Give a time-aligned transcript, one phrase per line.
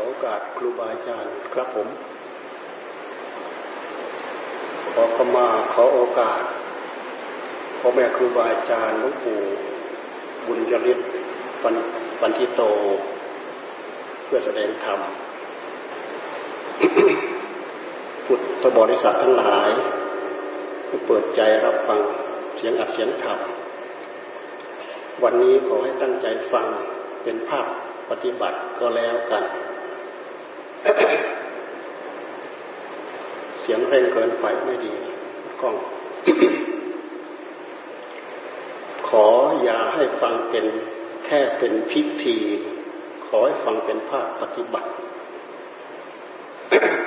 [0.00, 1.88] อโอกาสครูบาอาจารย์ครับผม
[4.92, 6.42] ขอขมาขอโอกาส
[7.80, 9.40] พ่อแม่ครูบาอาจารย์หลวงปู่
[10.46, 10.98] บุญยริศ
[11.62, 11.74] ปัน
[12.20, 12.62] ปันทิโต
[14.24, 15.00] เพื่อแสดงธรรม
[18.26, 19.70] พุทธบริษัททั้งหลาย
[21.06, 22.00] เปิดใจรับฟัง
[22.56, 23.38] เสียงอัดเสียงธรรม
[25.22, 26.66] วันนี้ขอให้ตั้งใจฟัง
[27.22, 27.66] เป็นภาพ
[28.10, 29.44] ปฏิบัติก็แล้วกัน
[33.59, 34.92] เสียงเร่งเกินไปไม่ดี
[35.60, 35.76] กล้อง
[39.08, 39.26] ขอ
[39.62, 40.66] อย่าให้ฟังเป็น
[41.26, 42.36] แค่เป็นพิธี
[43.26, 44.90] ขอให้ฟังเป็นภาพปฏิบัติ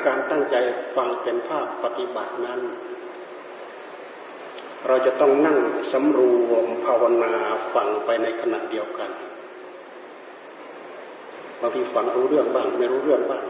[0.06, 0.56] การตั้งใจ
[0.96, 2.62] ฟังเป็นภาพปฏิบัตินั้น
[4.88, 5.58] เราจะต้องนั่ง
[5.92, 6.20] สำร
[6.50, 7.34] วมภาวนา
[7.74, 9.10] ฟังไปในขณะเดียวกัน
[11.60, 13.46] บางทีฟังรู้เรื่องบ้าง ไม่รู้เรื่องบ้าง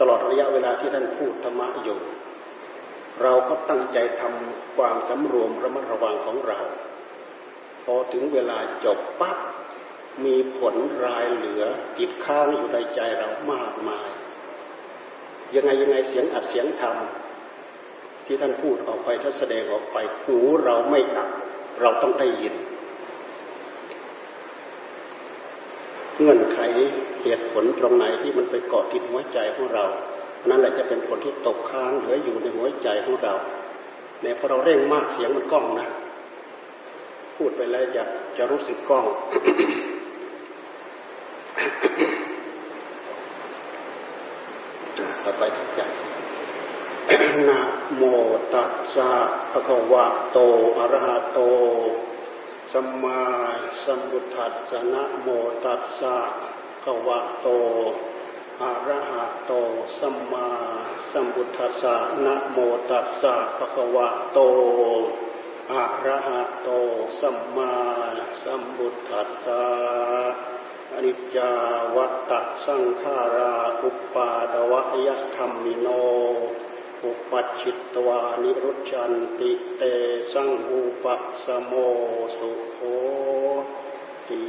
[0.00, 1.98] ตลอดระยะเวลาที่ท่านพูดธรรมะอยู่
[3.22, 6.60] เราก็ตั้งใจทำความสำรวมระมัดระวังของเรา
[7.84, 9.38] พอถึงเวลาจบปั๊บ
[10.24, 11.64] มีผลรายเหลือ
[11.98, 14.08] จิตค้างอยู่ในใจเรามากมาย
[15.54, 16.96] ยังไงยังไงเสียงอัดเสียงธรรม
[18.26, 21.28] ที่ท่านพูดออกไปท่านแสดงออกไปหูเราไม่อับ
[21.80, 22.54] เราต้องได้ยิน
[26.18, 26.58] เงื่อนไข
[27.22, 29.84] เหตุผลตรงไหนที่มันไปเกาะติดหัวใจของเรา
[30.48, 33.34] นั่นแหละจะเป็นผลที่ตกค้างเหลืออยู่ในหัวใจของเรา
[34.22, 35.88] เนี่ยพอเราเร่งมากเสียงมันก้องนะ
[37.36, 38.02] พูดไปแล้วจะ
[38.38, 39.06] จะรู้สึกก้อง
[45.24, 45.92] ต่อไปทุกอย่าง
[47.50, 47.60] นะ
[47.96, 48.02] โม
[48.52, 49.10] ตัสสะ
[49.52, 50.38] ภะคะวะโต
[50.78, 51.38] อะระหะโต
[52.78, 53.22] สัมมา
[53.84, 55.28] สัมพุทธัสสะนะโม
[55.64, 56.16] ตัสสะ
[56.84, 57.48] กวะโต
[58.62, 59.52] อะระหะโต
[59.98, 60.48] สัมมา
[61.10, 62.58] สัมพุทธัสสะนะโม
[62.90, 64.38] ตัสสะภะคะวะโต
[65.72, 66.68] อะระหะโต
[67.20, 67.74] สัมมา
[68.42, 69.64] สัมพุทธัสสะ
[70.94, 71.52] อนิจจา
[71.96, 75.86] วัตตะสังขาราอุปาตวะยธรรมิโน
[77.04, 79.82] อุปัชิตวานิรุชันติเต
[80.32, 81.72] สังหูปัสโม
[82.36, 82.78] สุโห
[84.28, 84.42] ติ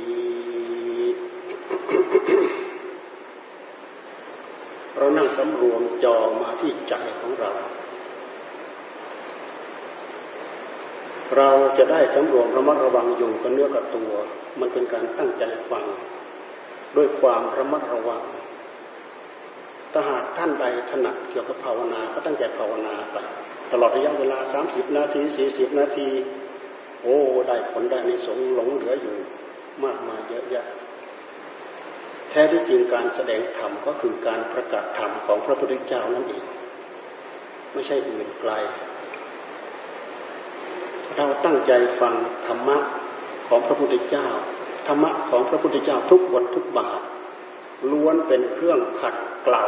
[4.98, 7.52] เรานั่งสำรวมจอมาที่ใจของเรา
[11.36, 14.12] เราจะได้สำรวมระมัดระวังอยู่กับเนื้อกับตัว
[14.60, 15.86] มันเป็นการตั้งใจฟัง
[16.96, 18.24] ด้วยความระมัดระวัง
[19.98, 23.18] ถ้าหากท่านใดถนัดเกี่ยวกับภาวนา ก็ตั้งใจภาวนาไป
[23.72, 26.08] ตลอดระยะเวลาสามสิบนาทีสี่สิบนาที
[27.02, 27.18] โอ้
[27.48, 29.16] ได้ผลได้ในสงหลงเหลืออยู่
[29.84, 30.66] มากมายเยอะแยะ
[32.30, 36.44] แท้ที่จริงการแสดงธรรมก็คือการประกาศธรรมของพระพุทธเจ้านั่นเอง
[37.74, 38.52] ไม่ใช่อื่นไกล
[41.16, 42.14] เราตั้งใจฟัง
[42.48, 42.78] ธรรมะ
[43.48, 44.28] ของพระพุทธเจ้า
[44.88, 47.02] ธรรมะของพระพุทธเจ้าทุกบททุกบาท
[47.92, 49.64] ล้วนเป็นเครื่องขัด เกลา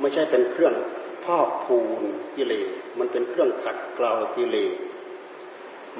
[0.00, 0.74] ไม่ใช่เป็นเครื่อง
[1.24, 2.02] พอกพูน
[2.36, 4.74] กิเลสมันเป็นเครื่องขัดเกลากิเลส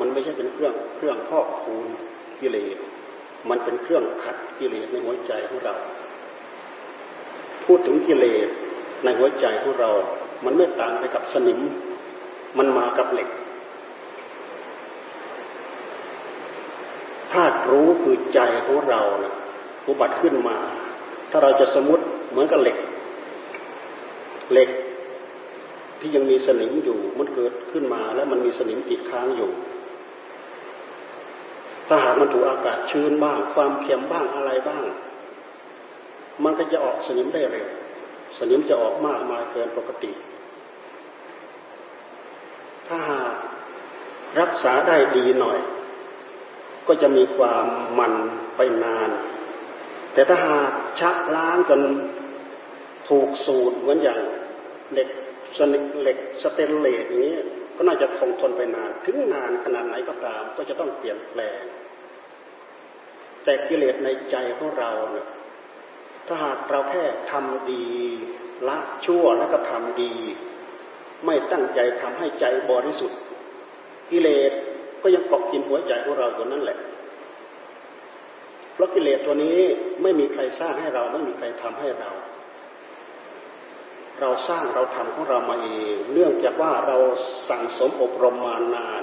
[0.00, 1.86] มันไม่ใช่เป็นเครื่องเครื่องพอกพูน
[2.40, 2.76] กิเลส
[3.48, 5.74] มันเป็นเครื่องขัดกิเลสในหัวใจของเรา
[7.64, 8.48] พูดถึงกิเลส
[9.04, 9.90] ในหัวใจของเรา
[10.44, 11.60] มันไม่ต่างไปกับสนิม
[12.58, 13.28] มันมากับเหล็ก
[17.32, 19.34] ธาตุรู้คือใจของเรานะ่ะ
[19.86, 20.56] อุบัติขึ้นมา
[21.30, 22.76] ถ้าเราจะสมมติ เหมือนกับเหล็ก
[24.52, 24.70] เหล็ก
[26.00, 29.50] ที่ยังมีสนิมอยู่มันเกิดขึ้นมาแล้วมันมีสนิมติดค้างอยู่
[31.88, 34.84] ถ้าหากมันถูกอากาศชื้นบ้าง ความเค็มบ้างอะไรบ้าง
[36.44, 37.68] มันก็จะออกสนิมได้เร็ว
[38.38, 40.12] สนิมจะออกมากมายเกินปกติ
[42.86, 43.34] ถ้าหาก
[44.40, 45.58] รักษาได้ดีหน่อย
[46.86, 47.64] ก็จะมีความ
[47.98, 48.12] มัน
[48.56, 49.10] ไปนาน
[50.12, 51.80] แต่ถ้าหากชักล้างจน
[53.10, 54.20] ถูกสูตรเหมือนอย่าง
[54.92, 55.08] เหล็ก
[55.58, 57.36] สนิเหล็กสเตนเลสอย่างนี้
[57.76, 61.62] ก็น่าจะคงทนไปนานถึงนานขนาดไหนก็ตาม ก็จะต้องเปลี่ยนแปลง
[63.44, 65.28] แต่กิเลสในใจของเราเนี่ย
[66.26, 67.86] ถ้าหากเราแค่ทำดี
[68.68, 70.14] ละชั่วแล้วก็ทำดี
[71.26, 73.20] ไม่ตั้งใจทำให้ใจบริสุทธิ์
[74.10, 74.52] กิเลส
[75.02, 76.78] ก็ยังเกาะกินหัวใจของเราอยู่นั่นแหละ
[78.74, 79.58] เพราะกิเลสตัวนี้
[80.02, 82.10] ไม่มีใครสร้างให้เราไม่มีใครทำให้เรา
[84.20, 86.96] เราสร้างเราทำของเรามาเอง เนื่องจากว่าเรา
[87.48, 89.02] สั่งสมอบรมมานาน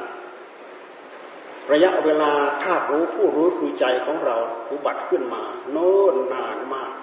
[1.72, 2.32] ระยะเวลา
[2.64, 4.38] ธาตุรู้ผู้รู้คือใจของเรา
[4.72, 6.94] อุบัติขึ้นมา โน้นนานมาก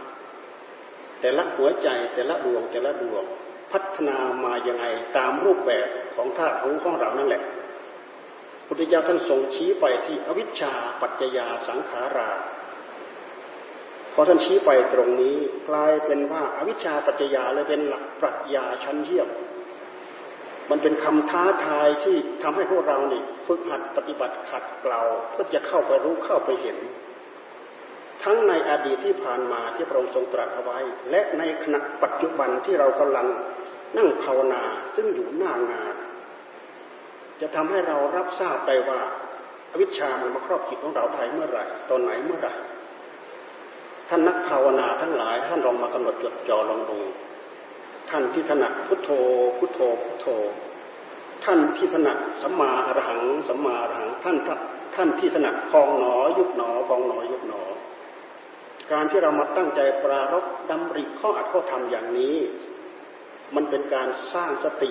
[1.20, 3.24] แต่ละหัวใจแต่ละดวงแต่ละดวง
[3.72, 4.84] พัฒนามาอย่างไง
[5.16, 7.42] ตามรูปแบบของธาตุรู้ของเรานั่นแหละ
[8.66, 12.30] พุทธเจ้าท่านทรงชี้ไปที่อวิชชาปัจจยาสังขารา
[14.14, 15.36] พอท่านชี้ไปตรงนี้
[15.68, 19.28] กลายเป็นว่าอาวิชชาปัจจยาเลยเป็นหลักปรัชญาชั้นเยี่ยม
[20.70, 26.78] มันเป็นคำท้าทายที่ทำให้พวกเรานี่ฝึกหัดปฏิบัติขัดเกลาเพื่อจะเข้าไปรู้เข้าไปเห็น
[28.22, 30.78] ทั้งในอดีตที่ผ่านมาที่พระองค์ทรงตรัสเอาไว้
[31.10, 33.26] และในขณะปัจจุบันที่เรากำลัง
[33.96, 34.62] นั่งภาวนา
[34.94, 35.94] ซึ่งอยู่หน้างาน
[37.40, 39.00] จะทำให้เรารับทราบได้ว่า
[39.72, 42.54] อวิชชามันมาครอบจิตของเราได้เมื่อไหร่ตอนไหนเมื่อไหร่
[44.08, 46.98] ท่านนักภาวนาทั้งหลาย ท่านลองมากำหนดจดจ่อลองดู
[48.10, 49.10] ท่านที่ถนัดพุทโธ
[49.58, 50.26] พุทโธพุทโธ
[51.44, 54.36] ท่านที่ถนัดสัมมาอรหังสัมมาอรหังท่าน
[54.96, 57.62] ท่านที่ถนัดพองหนอ ยุบหนอพองหนอยุบหนอ
[58.92, 62.36] การที่เรามาตั้งใจปรารบดำริข้ออัดข้อทำอย่างนี้
[63.54, 64.90] มันเป็นการสร้างสติ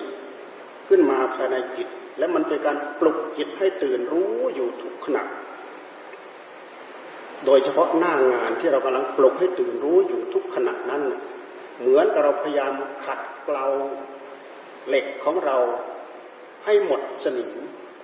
[0.88, 1.88] ขึ้นมาภายในจิต
[2.18, 5.22] และมันเป็นการปลุกจิตให้ตื่นรู้อยู่ทุกขณะ
[7.46, 11.02] โดยเฉพาะหน้างานที่เรากำลังปลุกให้ตื่นรู้อยู่ทุกขณะนั้น
[11.78, 12.72] เหมือนกับเราพยายาม
[13.04, 13.66] ขัดเกลา
[14.88, 15.56] เหล็กของเรา
[16.64, 17.50] ให้หมดสนิม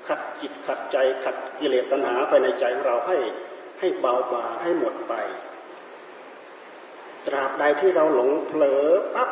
[0.09, 3.17] ขัดจิตขัดใจขัดกิเลสตัณหาไปในใจของเราให้
[3.81, 5.15] ให้เบาบางให้หมดไป
[7.27, 8.85] ตราบใดที่เราหลงเผลอ
[9.15, 9.31] ปั๊บ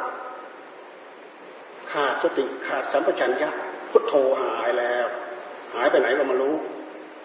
[1.92, 3.50] ขาดสติขาดสัมปชัญญะ
[3.90, 5.06] พุทโธหายแล้ว
[5.74, 6.54] หายไปไหนก็มารู้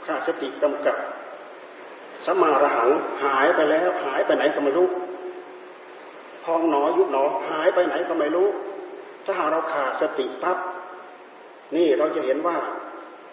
[0.06, 0.98] ขาดสติกำกับ
[2.26, 2.90] สมาระหัง
[3.24, 4.88] หายไปแล้ว หายไปไหนก็ไม่รู้
[6.44, 8.48] พองหนอยุบหนอหายไปไหนก็ไม่รู้
[9.26, 10.58] ถ้าหากเราขาดสติปั๊บ
[11.76, 12.58] นี่เราจะเห็นว่า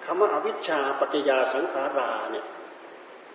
[0.04, 2.46] คำว่าอวิชชาปัจจยาสังขาราเนี่ย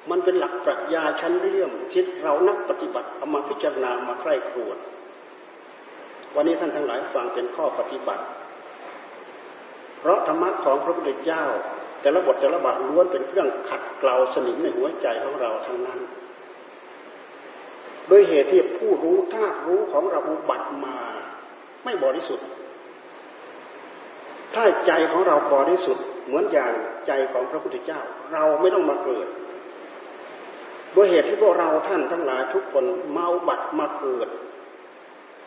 [0.09, 4.77] มันเป็นหลักปรัชญาชั้นเรี่ยมที่เรานักปฏิบัติเอามาพิจารณามาใคร่ครวญ
[6.35, 8.23] วันนี้ท่านทั้งหลายฟังเป็นข้อปฏิบัติ
[9.99, 11.43] เพราะธรรมะของพระพุทธเจ้า
[12.05, 15.99] แต่ละบทแต่ละบาทล้วนเป็นเครื่องขัดเกลาสนิมในหัวใจของเราทั้งนั้น
[18.07, 20.97] โดยเหตุที่ผู้รู้ธาตุรู้ของเราอุบัติมา
[21.83, 22.47] ไม่บริสุทธิ์
[24.53, 26.73] ถ้าใจของเราบริสุทธิ์เหมือนอย่าง
[27.07, 28.01] ใจของพระพุทธเจ้า
[28.33, 29.27] เราไม่ต้องมาเกิด
[30.93, 34.27] โดยเหตุที่พวกเราท่านทั้งหลายทุกคนเมาบัตมาเกิด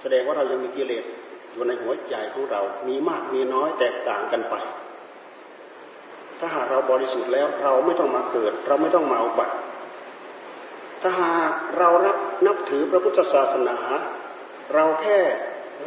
[0.01, 1.05] แสดงว่าเรายังมีกิเลส
[1.53, 4.57] อยู่ในหัวใจของเรา มีมากมีน้อยแตกต่างกันไป
[6.41, 9.55] ถ้าหากเราบริสุทธิ์แล้วเราไม่ต้องมาเกิด เราไม่ต้องมาอุบัติ
[11.03, 13.77] ถ้าหากเรารับนับถือพระพุทธศาสนา
[14.75, 15.19] เราแค่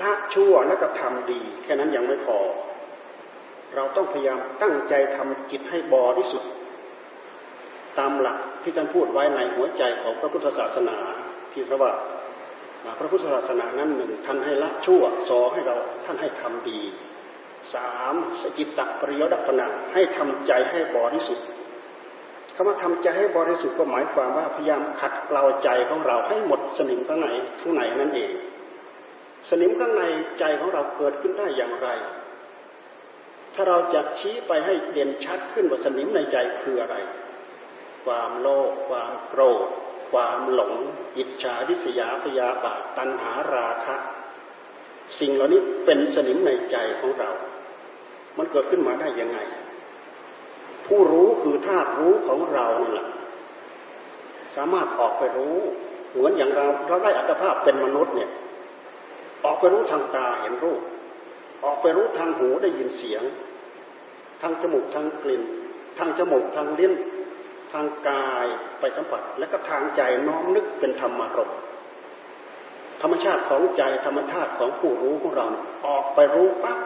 [0.01, 2.37] ละชั่วและกระทำดี แค่นั้นยังไม่พอ
[3.75, 6.51] เราต้องพยายามตั้งใจทำจิตให้บริสุทธิ์
[7.99, 10.97] ตามหลักที่ท่านพูดไว้ในหัวใจของพระพุทธศาสนา
[11.51, 11.91] ที่พระว่า
[12.99, 15.75] พระพุทธศาสนานั้นหนึ่งท่านให้ละชั่วสองให้เรา
[16.05, 16.81] ท่านให้ทำดี
[17.73, 21.45] สามสกิตตปริยดัปนาให้ทำใจให้บริสุทธิ์
[22.55, 27.27] คำว่าทำใจให้บริสุทธิ์ก็หมายความว่าพยายามขัดเกลาใจของเราให้หมดสนิมข้างใน
[27.61, 28.31] ข้างในนั่นเอง
[29.49, 30.03] สนิมข้างใน
[30.39, 31.89] ใจของเราเกิดขึ้นได้อย่างไร
[33.55, 36.95] ถ้าเราจะชี้ไปให้เด่นชัดขึ้นว่าสนิมในใจคืออะไร
[38.05, 39.67] ความโลภความโกรธ
[40.11, 40.73] ความหลง
[41.17, 43.95] อิจฉาริษยาพยาบาทตัณหาราคะ
[45.19, 47.31] สิ่งเหล่านี้เป็นสนิมในใจของเรา
[48.37, 49.39] มันเกิดขึ้นมาได้ยังไง
[50.87, 53.07] ผู้รู้คือธาตุรู้ของเรานี่แหละ
[54.55, 55.57] สามารถออกไปรู้
[56.11, 58.29] เหมือนอย่างเราเราได้อัตภาพเป็นมนุษย์เนี่ย
[59.45, 60.81] ออกไปรู้ทางตาเห็นรูป
[61.65, 63.23] ออกไปรู้ทางหูได้ยินเสียง
[64.41, 65.43] ทางจมูกทางกลิ่น
[65.97, 66.93] ทางจมูกทางลิ้น
[67.73, 68.45] ทางกาย
[68.79, 71.51] ไปสัมผัส และก็ทางใจน้อมนึกเป็นธรรมารม
[73.01, 75.45] ธรรมชาติของใจธรรมชาติของผู้รู้ของเรา
[75.87, 76.77] ออกไปรู้ปั๊บ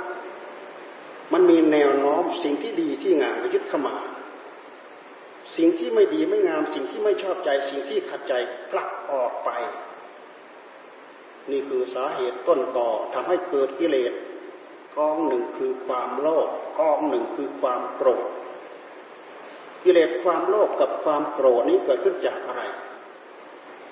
[1.33, 3.95] มันมีแนวโน้มสิ่งที่ดีที่งามยึดเข้ามา
[5.57, 8.33] สิ่งที่ไม่ดีไม่งาม สิ่งที่ไม่ชอบใจ สิ่งที่ขัดใจ
[8.69, 9.49] ผลักออกไป
[11.51, 14.13] นี่คือสาเหตุต้นต่อทำให้เกิดกิเลส
[14.97, 18.25] กองหนึ่งคือความโลภกองหนึ่งคือความโกรธ
[19.83, 22.63] กิเลสความโลภกับความโกรธนี้เกิดขึ้นจากอะไร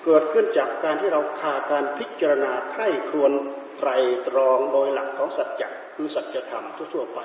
[0.04, 3.32] เกิดขึ้นจากการที่เราขาดการพิจารณาใคร่ครวญ
[3.78, 3.90] ไตร
[4.28, 7.20] ตรองโดยหลักของสัจจะ คือสัจธรรมทั่วๆไป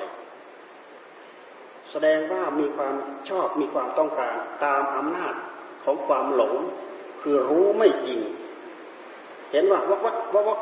[1.92, 2.96] แสดงว่ามีความ
[3.30, 4.36] ชอบมีความต้องการ
[4.66, 5.34] ตามอำนาจ
[5.84, 6.54] ของความหลง
[7.22, 8.20] คือรู้ไม่จริง
[9.52, 10.60] เห็นว่าวักวักวักวัก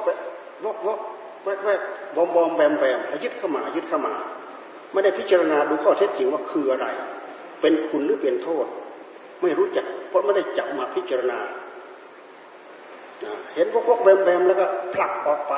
[0.65, 0.99] วักวัก
[1.43, 1.81] แวกแวก
[2.15, 4.13] บอมบอมแบมแบมยึดเข้ามายึดเข้ามา
[4.93, 6.87] ไม่ได้พิจารณาดูข้อเท็จจริงว่าคืออะไร
[7.61, 8.65] เป็นคุณหรือเป็นโทษ
[9.41, 11.39] ไม่รู้จัก เพราะไม่ได้จับมาพิจารณา
[13.53, 15.55] เห็นวกวกแวมแวมแล้วก็ผลักออกไป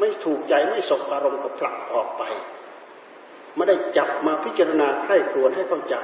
[0.00, 2.22] ไม่ถูกใจไม่สบอารมณ์ก็ผลักออกไป
[3.56, 5.96] ไม่ได้จับมาพิจารณาให้ครวนให้เข้าใจ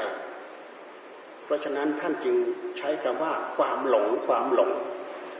[1.44, 2.36] เพราะฉะนั้นท่านจึง
[2.78, 4.70] ใช้คำว่าความหลงความหลง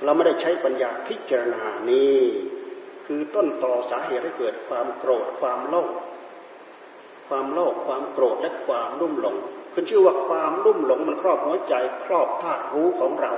[0.05, 2.19] เราไม่ได้ใช้ปัญญาพิจารณานี้
[3.07, 5.91] คือต้นต่อสาเหตุให้เกิดความโกรธความโลภ
[7.29, 9.37] ความโลภความโกรธและความรุ่มหลง
[9.73, 11.75] ขึ้นชื่อว่าความรุ่มหลงมันครอบหัวใจ
[12.05, 13.33] ครอบธาตุรู้ของเรา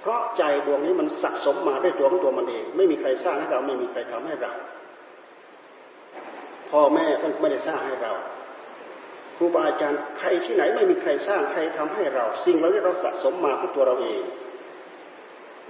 [0.00, 4.52] เพราะใจดวงนี้มันสะสมมาด้วยตัวของตัวมันเอง ไม่มีใครสร้างให้เราไม่มีใครทำให้เรา
[6.70, 8.12] พ่อแม่ท่านไม่ได้สร้างให้เรา
[9.36, 14.22] ครูบาอาจารย์ใครที่ไหนไม่มีใครสร้างใครทำให้เรา สิ่งเหล่านี้เราสะสมมาเพื่อตัวเราเอง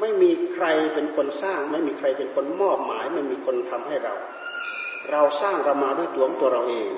[0.01, 4.15] ไม่มีใครเป็นคนสร้าง ไม่มีใครเป็นคนมอบหมาย ไม่มีคนทำให้เรา
[5.11, 6.91] เราสร้างเรามาด้วยตัวของตัวเราเอง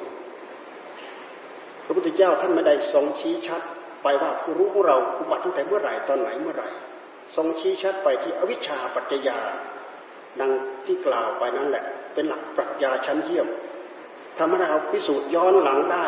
[1.85, 3.63] พระพุทธเจ้าท่านไม่ได้ทรงชี้ชัด
[4.03, 6.69] ไปว่าผู้รู้ของเราอุบัติตั้งแต่เมื่อไหร่ตอนไหนเมื่อไหร่
[7.37, 9.39] ทรงชี้ชัดไปที่อวิชชาปัจจยา
[10.41, 10.51] ดัง
[10.87, 11.85] ที่กล่าวไปนั้นแหละ
[12.15, 13.47] เป็นหลักปรัชญาชั้นเยี่ยม
[14.39, 16.07] ทำให้เราพิสูจน์ย้อนหลังได้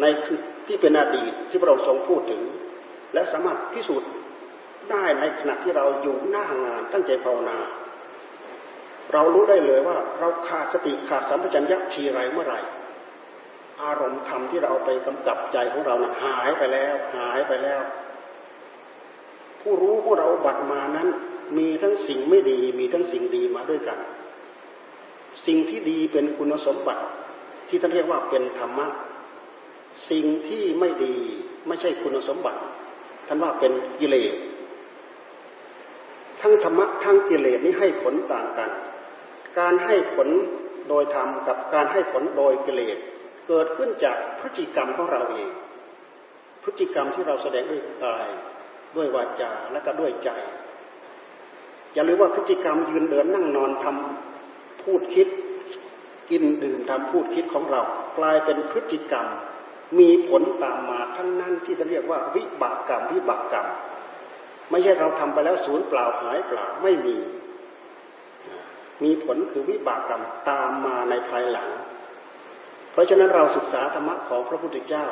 [0.00, 0.04] ใน
[0.66, 2.42] ที่เป็นอดีตที่พระองค์ทรงพูดถึง
[3.14, 4.10] และสามารถพิสูจน์
[4.90, 7.58] ได้ในขณะที่เราอยู่หน้างานตั้งใจภาวนา
[9.12, 12.60] เรารู้ได้เลยว่าเราขาดสติขาดสัมปชัญญะทีไรเมื่อไหร่
[13.82, 17.82] อารมณ์ธรรมที่เราไปกำกับใจของเรานะ่ะหายไปแล้ว หายไปแล้ว
[19.60, 21.08] ผู้รู้ผู้เราบัตมานั้น
[21.58, 23.98] มีทั้งสิ่งไม่ดี มีทั้งสิ่งดีมาด้วยกัน
[25.46, 27.04] สิ่งที่ดีเป็นคุณสมบัติ
[27.68, 28.86] ที่ท่านเรียกว่าเป็นธรรมะ
[30.10, 31.16] สิ่งที่ไม่ดี
[31.66, 32.60] ไม่ใช่คุณสมบัติ
[33.26, 34.34] ท่านว่าเป็นกิเลส
[36.40, 38.70] ทั้งธรรมะทั้งกิเลสนี้ให้ผลต่างกัน
[39.58, 40.28] การให้ผล
[40.88, 42.96] โดยธรรมกับการให้ผลโดยกิเลส
[43.48, 45.48] เกิดขึ้นจากพฤติกรรมของเราเอง
[46.64, 48.28] พฤติกรรมที่เราแสดงด้วยกาย
[48.96, 50.30] ด้วยวาจาและก็ด้วยใจ
[51.94, 55.28] อย่าลืมว่าพฤติกรรมยืนเดินนั่งนอนทำพูดคิด
[56.30, 57.80] กินดื่มทำพูดคิดของเรา
[58.18, 59.26] กลายเป็นพฤติกรรม
[59.98, 63.68] มีผลตามมาทั้งนั้นที่จะเรียกว่าวิบากกรรมวิบากกรรม
[64.70, 67.16] ไม่ใช่เราทำไปแล้วศูนย์เปล่าหายเปล่าไม่มี
[69.04, 71.68] มีผลคือวิบากกรรมตามมาในภายหลัง
[72.92, 75.06] เพราะฉะนั้นเราศึกษาธรรมะของพระพุทธเจ้า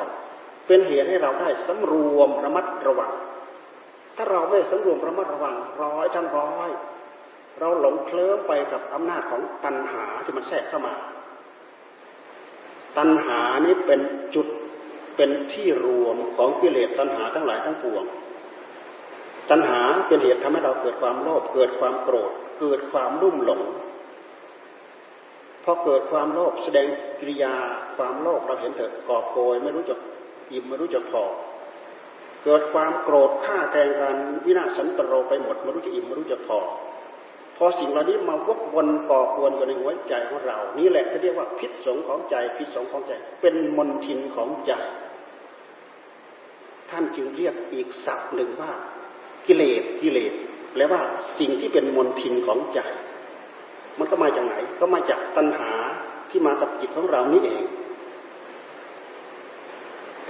[0.67, 3.11] เป็นเหตุให้เราได้สำรวมระมัดระวัง
[4.17, 6.69] ถ้าเราไม่สำรวมระมัดระวังร้อยทั้งร้อย
[7.59, 10.95] เราหลงเคลิ้มไปกับอำนาจของตัณหาที่มันแทรกเข้ามา
[12.97, 13.99] ตัณหานี้เป็น
[14.35, 14.47] จุด
[15.15, 18.05] เป็นที่รวมของกิเลสตัณหาทั้งหลายทั้งปวง
[19.49, 23.61] ตัณหาเป็นเหตุทำให้เราเกิดความโลภเกิดความโกรธ เกิดความรุ่มหลง
[25.63, 26.87] พอเกิดความโลภแสดง
[27.19, 27.53] กิริยา
[27.97, 29.99] ความโลภเราเห็นเถอะก่อโกยไม่รู้จัก
[30.51, 31.23] อิ่มไม่รู้จักพอ
[32.49, 36.59] เกิดความโกรธฆ่าแกงกันวินาศสันตโรไปหมดไม่รู้จะอิ่มไม่รู้จะพอ
[37.57, 43.11] พอสิ่งเหล่านี้มาวกวนก่อกวนอยู่ในหัวใจของเรา นี่แหละที่เรียกว่าพิษสงของใจพิษสงของใจ
[43.41, 44.71] เป็นมนทินของใจ
[46.89, 48.71] ท่านจึงเรียกอีกศัพท์หนึ่งว่า
[49.47, 50.33] กิเลสกิเลส
[50.71, 51.01] แปลว่า
[51.39, 52.79] สิ่งที่เป็นมนทินของใจ
[53.99, 55.71] มันก็มาจากไหนก็มาจากตัณหา
[56.29, 57.63] ที่มากับจิตของเรานี่เอง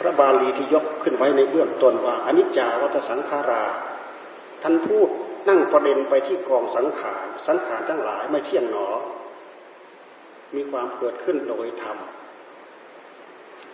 [0.08, 3.64] ระบาลีที่ยกขึ้นไว้ในเบื้องต้นว่าอนิจจาวัฏสังขารา
[4.64, 5.10] ท่านพูด
[5.48, 8.88] นั่งประเด็นไปที่กองสังขาร สังขารทั้งหลายไม่เที่ยงหนอ
[10.56, 11.98] มีความเกิดขึ้นโดยธรรม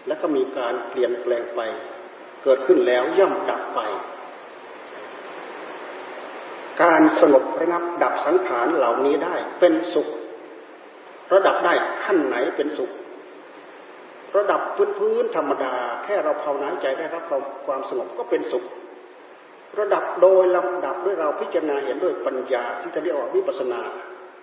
[0.08, 1.62] และก็มีการเปลี่ยนแปลงไป
[2.44, 3.80] เกิดขึ้นแล้วย่อมดับไป
[6.84, 10.08] การสงบระงับดับสังขารเหล่านี้ได้เป็นสุข
[11.34, 11.74] ระดับได้
[12.04, 12.92] ขั้นไหนเป็นสุข
[14.38, 14.62] ระดับ
[15.00, 15.74] พื้นๆธรรมดา
[16.04, 17.24] แค่เราภาวนาใจได้รับ
[17.66, 18.66] ความสงบก็เป็นสุข
[19.80, 23.82] ระดับโดยลำดับด้วยเราพิจารณาเห็นด้วยปัญญาที่จะเรียกว่าวิปัสสนา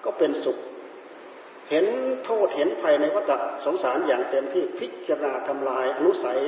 [0.05, 0.59] ก็เป็นสุข
[1.71, 1.87] เห็น
[2.25, 3.31] โทษเห็นภัยในวัฏ
[3.65, 6.41] สงสารอย่างเต็มที่พิจารณาทำลายอนุสัย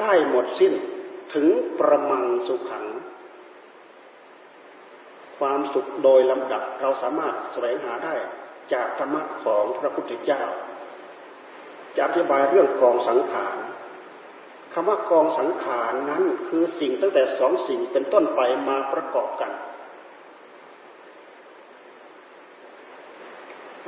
[0.00, 0.72] ได้หมดสิ้น
[1.34, 1.48] ถึง
[1.78, 2.86] ประมังสุขัง
[5.38, 8.14] ความสุขโดยลำดับเราสามารถแสวงหาได้
[8.72, 10.42] จากธรรมะของพระพุทธเจ้า
[11.98, 13.56] จะอธิบายเรื่องกองสังขาร
[14.72, 19.52] คำว่ากองสังขารนั้นคือสิ่งตั้งแต่สองสิ่งเป็นต้นไปมาประกอบกัน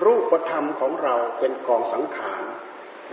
[0.04, 2.42] รูปธรรมของเราเป็นกองสังขาร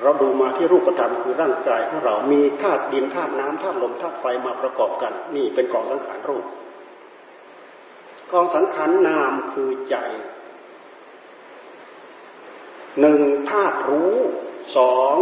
[0.01, 6.45] เราดูมาที่รูปธรรมคือร่างกายของเรา มีธาตุดินธาตุน้ำธาตุลมธาตุไฟมาประกอบกัน นี่เป็นกองสังขารรูป
[8.31, 9.95] กองสังขารนามคือใจ
[12.99, 14.15] หนึ่งธาตุรู้
[14.75, 15.13] สอง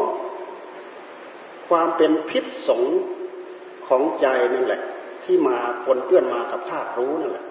[1.69, 2.83] ความเป็นพิษสง
[3.87, 4.81] ของใจนั่นแหละ
[5.23, 7.45] ที่มาปนเปื้อนมากับธาตุรู้นั่นแหละ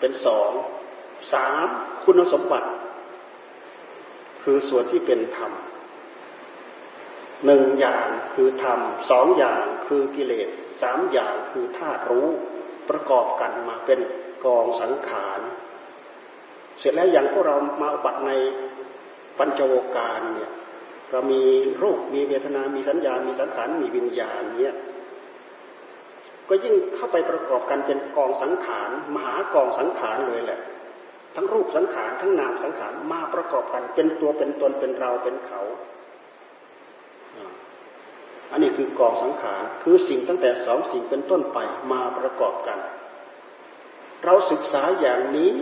[0.00, 0.50] เป็นสอง
[1.32, 1.66] สาม
[2.04, 2.70] คุณสมบัติ
[4.42, 5.52] คือส่วนที่เป็นธรรม
[7.46, 8.80] หนึ่งอย่างคือธรรม
[9.10, 10.48] สองอย่างคือกิเลส
[10.82, 12.28] สามอย่างคือธาตุรู้
[12.88, 14.00] ประกอบกันมาเป็น
[14.44, 15.40] กองสังขาร
[16.78, 18.32] เสร็จแล้วอย่างพวกเรามาอุบัตใน
[19.38, 20.52] ปัญจโวการเนี่ย
[21.12, 21.42] เรามี
[21.82, 24.74] รูปมีเวทนา มีสัญญา มีสังขาร มีวิญญาณเนี่ย
[26.48, 30.60] ก็ยิ่งเข้าไปประกอบกันเป็นกองสังขาร มหากองสังขารเลยแหละ
[31.34, 35.60] ทั้งรูปสังขาร ทั้งนามสังขาร มาประกอบกันเป็นตัวเป็นตน เป็นเรา เป็นเขา
[38.50, 41.58] อันนี้คือกองสังขาร คือสิ่งตั้งแต่สองสิ่งเป็นต้นไป
[41.92, 42.78] มาประกอบกัน
[44.24, 45.52] เราศึกษาอย่างนี้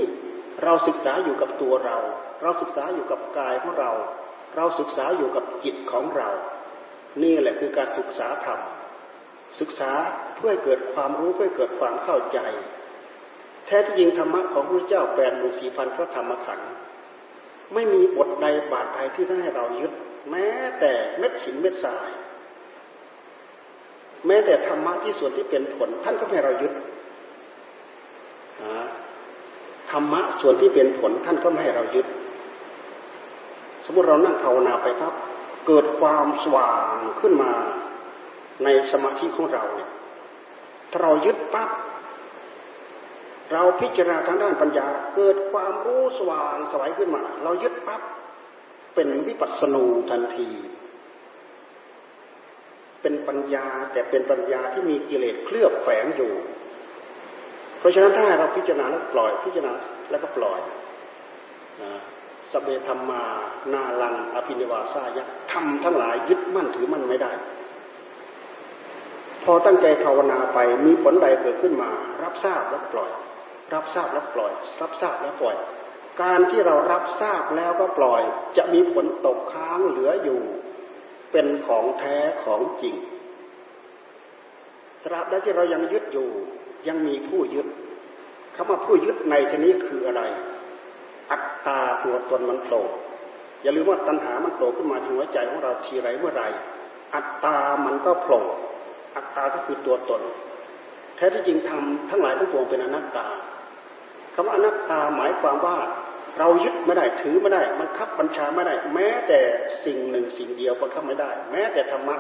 [0.64, 1.96] เราศึกษาอยู่กับตัวเรา
[2.42, 3.92] เราศึกษาอยู่กับกายของเรา
[4.56, 6.28] เราศึกษาอยู่กับจิตของเรา
[7.22, 8.60] นี่แหละคือการศึกษาธรรม
[9.60, 9.92] ศึกษา
[10.36, 12.38] เพื่อเกิดความรู้เพื่อเกิดความเข้าใจ
[13.66, 16.70] แท้ที่จริงธรรมะของพระเจ้าแปดหมื่นสี่พันพระธรรมขันธ์
[17.74, 19.92] ไม่มีบทใดบาทใดที่ท่านให้เรายึด
[20.30, 20.48] แม้
[20.80, 22.10] แต่เม็ดหินเม็ดทราย
[24.26, 26.72] แม้แต่ธรรมะที่ส่วนที่เป็นผล ท่านก็ให้เรายึด
[29.90, 32.06] ธรรมะส่วนที่เป็นผลท่านก็ไม่ให้เรายึด
[33.90, 35.14] มมติเรานั่งภาวนาไปครับ
[35.66, 37.52] เกิดความสว่างขึ้นมา
[38.64, 39.90] ในสมาธิของเราเนี่ย
[40.90, 41.70] ถ้าเรายึดปั๊บ
[43.52, 48.02] เราพิจารณาทางด้านปัญญา เกิดความรู้สว่างสวัยขึ้นมา เรายึดปั๊บ
[48.94, 50.50] เป็นวิปัสสนูทันที
[53.02, 56.32] เป็นปัญญาแต่เป็นปัญญาที่มีกิเลสเคลือบแฝงอยู่
[57.78, 59.72] เพราะฉะนั้นถ้าเราพิจารณาแล้วปล่อยพิจารณา
[60.10, 60.60] แล้วก็ปล่อย
[62.52, 63.22] สเบธรรมา
[63.72, 67.32] นาลังอภินิวาสายะทำทั้งหลายยึดมั่นถือมั่นไม่ได้
[69.44, 71.90] พอตั้งใจภาวนาไปมีผลใดเกิดขึ้นมา
[72.22, 73.10] รับทราบแล้วปล่อย
[73.74, 75.56] รับทราบแล้วปล่อย รับทราบแล้วปล่อย
[76.22, 78.22] การที่เรารับทราบแล้วก็ปล่อย
[78.56, 80.40] จะมีผลตกค้างเหลืออยู่
[81.32, 82.94] เป็นของแท้ของจริง
[85.04, 86.28] ตราบใดที่เรายังยึดอยู่
[86.88, 87.66] ยังมีผู้ยึด
[88.54, 90.22] คำว่าผู้ยึดในชนี้คืออะไร
[91.32, 92.84] อัตตาตัวตนมันโผล่
[93.62, 96.44] อย่าลืมว่าตัณหามันโผล่ขึ้นมาที่หัวใจของเราทีไรเมื่อไร
[97.14, 98.42] อัตตามันก็โผล่
[99.16, 100.22] อัตตาก็คือตัวตน
[101.16, 103.26] แท้ที่จริงทำทั้งหลายทั้งปวงเป็นอนัตตา
[104.34, 105.76] คำว่าอนัตตาหมายความว่า
[106.38, 109.40] เรายึดไม่ได้ถือไม่ได้มันคับบัญชาไม่ได้ แม้แต่
[109.84, 112.16] สิ่งหนึ่งสิ่งเดียวก็คับไม่ได้ แม้แต่ธรรมะ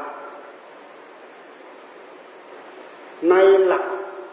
[3.30, 3.84] ในหลัก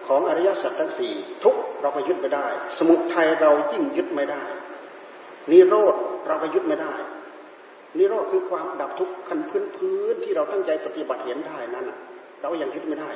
[0.08, 1.14] ของอริยสัจทั้งสี่
[1.44, 4.44] ทุกเราก็ยึดไม่ได้ สมุทัยเรายิ่งยึดไม่ได้
[5.52, 5.96] นิโรธ
[6.28, 6.94] เราก็ยึดไม่ได้
[7.98, 11.86] นิโรธคือความดับทุกข์ขั้นพื้นพื้นที่เราตั้งใจปฏิบัติเห็นได้นั้น
[12.42, 13.10] เรายังยึดไม่ได้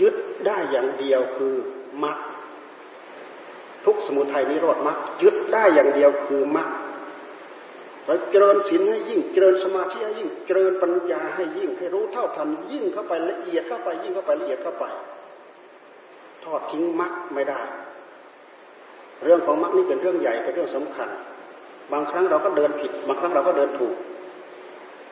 [0.00, 0.14] ยึด
[0.46, 1.54] ได้อย่างเดียวคือ
[2.04, 2.18] มรรค
[3.84, 6.68] ทุกสมุทัยนิโรธมรรคยึดได้อย่างเดียวคือมรรค
[8.06, 14.84] เราเจริญศีลให้ยิ่งเจริญสมาธิให้ยิ่งเจริญปัญญาให้ยิ่งให้รู้เท่าทันยิ่งเข้าไปละเอียดเข้าไปยิ่งเข้าไปละเอียดเข้าไป
[16.44, 17.60] ทอดทิ้งมรรคไม่ได้
[19.24, 21.08] เรื่องของมรรคนี่เป็นเรื่องใหญ่เป็นเรื่องสำคัญ
[21.92, 23.96] บางครั้งเราก็เดินผิด บางครั้งเราก็เดินถูก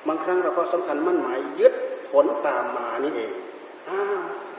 [0.08, 1.74] บางครั้งเราก็สำคัญมั่นหมายยึด
[2.10, 3.32] ผลตามมานี่เอง
[3.88, 4.00] อ้า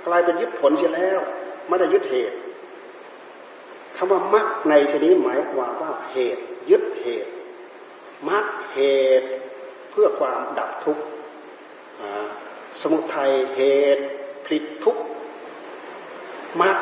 [0.08, 1.19] กลายเป็นยึดผลเสียแล้ว
[1.67, 2.38] ไม่ได้ยึดเหตุ
[3.97, 7.32] คำว่ามรรคในชนิดหมายความว่าเหตุ ยึดเหตุ
[8.30, 8.80] มรรคเห
[9.21, 9.27] ตุ
[9.91, 11.03] เพื่อความดับทุกข์
[12.82, 13.62] สมุทัยเห
[13.95, 14.03] ตุ
[14.45, 15.03] ผลิตทุกข์
[16.62, 16.77] มรรค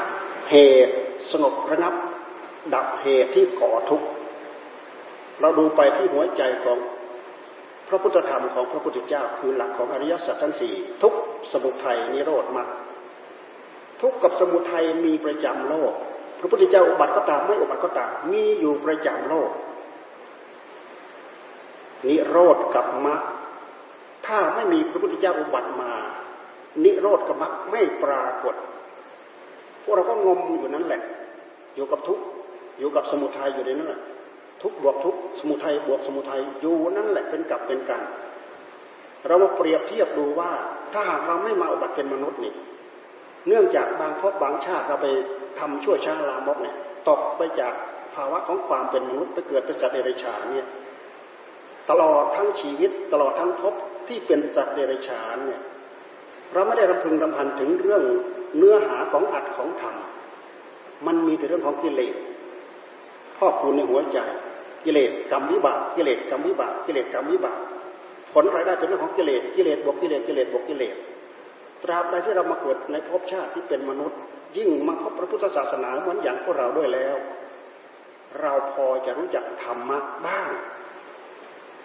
[0.50, 0.56] เห
[0.88, 0.95] ตุ
[1.32, 1.95] สงบระงับ
[2.76, 4.08] ดับเหตุที่ก่อทุกข์
[5.41, 6.78] เราดูไปที่หัวใจของ
[7.88, 11.13] พระพุทธธรรมของพระพุทธเจ้า คือหลักของอริยสัจทั้งสี่ทุก
[11.52, 12.67] สมุทัยนิโรธมรรค
[14.02, 15.93] ทุกกับสมุทัยมีประจำโลก
[16.39, 19.52] พระพุทธเจ้าอุบัติก็ตามไม่อุบัติก็ตามมีอยู่ประจำโลก
[22.08, 23.21] นิโรธกับมรรค
[24.28, 25.91] ถ้าไม่มีพระพุทธเจ้าอุบัติมา
[26.84, 28.56] นิโรธกับมรรคไม่ปรากฏ
[29.84, 31.02] พวกเราก็งมอยู่นั้นแหละ
[31.76, 32.19] อยู่กับทุก
[32.80, 34.02] อยู่กับสมุทัยอยู่ในนั้นแหละ
[34.62, 38.02] ทุกบวกทุกสมุทัยบวกสมุทัยอยู่นั่นแหละเป็นกับเป็นกัน
[39.28, 40.52] เรามาเปรียบเทียบดูว่า
[40.94, 42.54] ถ้าหากเราไม่มาอุบัติเป็นมนุษย์นี่
[43.48, 45.08] เนื่องจากบางพบบางชาติเราไป
[45.60, 46.76] ทำชั่วช้าลามกเนี่ย
[47.10, 47.74] ตกไปจาก
[48.15, 50.68] ภาวะของความเป็นมนุษย์ไปเกิดเป็นสัตว์เดรัจฉานเนี่ย
[51.89, 53.74] ตลอดทั้งชีวิตตลอดทั้งภพ
[54.08, 55.62] ที่เป็นสัตว์เดรัจฉานเนี่ย
[56.54, 58.04] เราไม่ได้รำพึงรำพันถึงเรื่อง
[58.58, 59.96] เนื้อหาของอัดของธรรม
[61.08, 62.15] มันมีแต่เรื่องของกิเลส
[63.38, 64.20] ครอบคูณในหัวใจ
[64.86, 67.60] กิเลสกรรมวิบากกิเลสกรรมวิบากกิเลสกรรมวิบาก
[68.34, 70.95] ผลรายได้เป็นเรื่องของกิเลสกิเลสบวกกิเลสกิเลสบวกกิเลส
[71.84, 74.19] ตราบใดที่เรามาเกิดในภพชาติที่เป็นมนุษย์
[74.58, 77.15] ยิ่งมาพบพระพุทธศาสนาเหมือนอย่างพวกเราด้วยแล้ว
[78.41, 80.52] เราพอจะรู้จักธรรมะบ้าง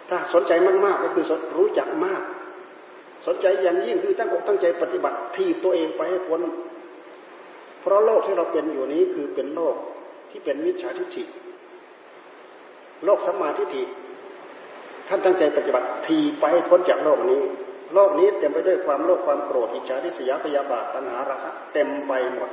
[0.09, 0.51] ถ้าสนใจ
[0.85, 1.25] มากๆก็คือ
[1.57, 2.21] รู้จักมาก
[3.27, 6.41] สนใจอย่างยิ่งคือตั้งอกตั้งใจปฏิบัติทีตัวเองไปให้พ้น
[7.81, 9.75] เพราะโลกที่เราเป็นอยู่นี้คือเป็นโลก
[10.29, 11.23] ที่เป็นมิจฉาทิฏฐิ
[13.05, 13.83] โลกสัมมาทิฏฐิ
[15.07, 17.41] ท่านตั้งใจปฏิบัติทีไปให้พ้นจากโลกนี้
[17.93, 22.49] โลกนี้เต็มไปด้วยความโลภความโกรธอิจฉาทิษยาพยาบาทตัณหาราคะเต็มไปหมด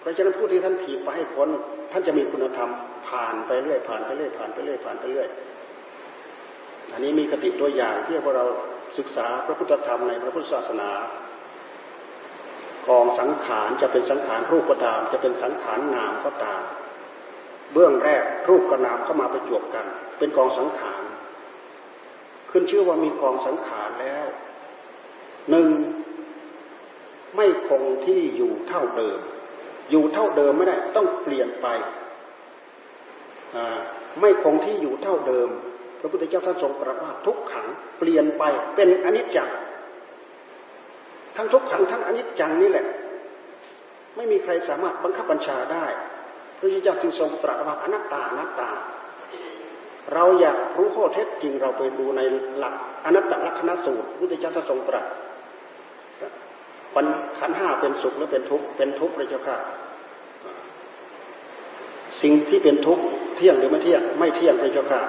[0.00, 1.48] เพราะฉะนั้นผู้ที่ท่านถีบไปให้พ้น
[1.92, 2.70] ท่านจะมีคุณธรรม
[3.08, 5.28] ผ่านไปเรื่อยผ่านไปเรื่อยผ่านไปเรื่อยผ่านไปเรื่อย
[6.92, 8.44] อันนี้มีคติตัวอย่างที่พวกเรา
[8.98, 10.90] ศึกษาพระพุทธธรรมในพระพุทธศาสนา
[12.88, 16.62] กองสังขารจะเป็นสังขารรูปก็ตาม จะเป็นสังขารนามก็ตาม
[17.72, 19.86] เบื้องแรกรูปกับนามเข้ามาประจวบกัน
[20.18, 21.02] เป็นกองสังขาร
[22.50, 24.26] ขึ้นชื่อว่ามีกองสังขารแล้ว
[25.50, 25.68] หนึ่ง
[27.36, 29.18] ไม่คงที่อยู่เท่าเดิม
[29.90, 31.66] อยู่เท่าเดิมไม่ได้ต้องเปลี่ยนไป
[34.20, 35.48] ไม่คงที่อยู่เท่าเดิม
[36.00, 37.66] พระพุทธเจ้าท่านทรงตรัสว่าทุกขัง
[37.98, 38.42] เปลี่ยนไป
[38.74, 39.50] เป็นอนิจจัง
[41.36, 42.86] ทั้งทุกขังทั้งอนิจจังนี่แหละ
[44.16, 45.86] ไม่มีใครสามารถบังคับบัญชาได้
[46.62, 48.70] ระพุทธเจ้าจึงทรงตรัสว่าอนัตตาอนัตตา
[50.14, 52.20] เราอยากรู้ข้อเท็จจริงเราไปดูใน
[52.58, 55.04] หลักอนัตตลักษณสูตรพระพุทธเจ้าทรงตรัส
[56.94, 57.06] ปัญ
[57.38, 59.56] ขันห้าเป็นสุขหรือเป็นทุกข์เป็นทุกข์เลยเจ้าค่ะ
[62.22, 63.02] สิ่งที่เป็นทุกข์
[63.36, 65.02] เที่ยงหรือไม่เที่ยง ไม่เที่ยงเลยเจ้าค่ะ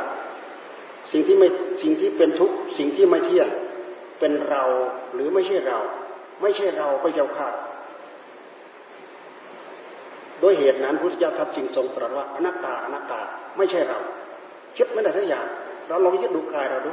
[1.11, 1.47] สิ่งที่ไม่
[1.81, 3.47] สิ่งที่เป็นทุกข์สิ่งที่ไม่เที่ยง
[4.19, 4.63] เป็นเรา
[5.13, 5.79] หรือไม่ใช่เรา
[6.41, 7.49] ไม่ใช่เราพระเจ้าค่ะ
[10.43, 13.21] ด้วยเหตุนั้นพุทธเจ้าทับจริงทรงตรัสว่าอนัตตาอนัตตา
[13.57, 13.99] ไม่ใช่เรา
[14.77, 15.45] ยึดไม่ได้สักอย่าง
[15.87, 16.91] เราลองยึดดูกายเราดู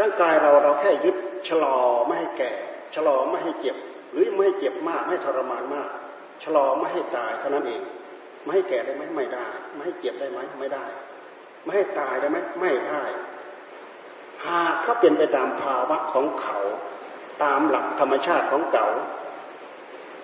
[0.00, 1.16] ร่างกายเราเราแค่ยึด
[1.48, 2.50] ชะลอไม่ให้แก่
[2.94, 3.76] ชะลอไม่ให้เจ็บ
[4.12, 5.88] หรือไม่ให้เจ็บมากไม่ทรมานมาก
[6.42, 7.82] ชะลอไม่ให้ตายเท่านั้นเอง
[8.42, 10.84] ไม่ให้แก่ได้ไหมไม่ได้ ไม่ให้เจ็บได้ไหมไม่ได้
[11.64, 13.02] ไม่ให้ตายได้ไหมไม่ได้
[14.46, 16.58] หากเขาเป็นไปตามภาวะของเขา
[17.42, 18.88] ตามหลักธรรมชาติของเก่า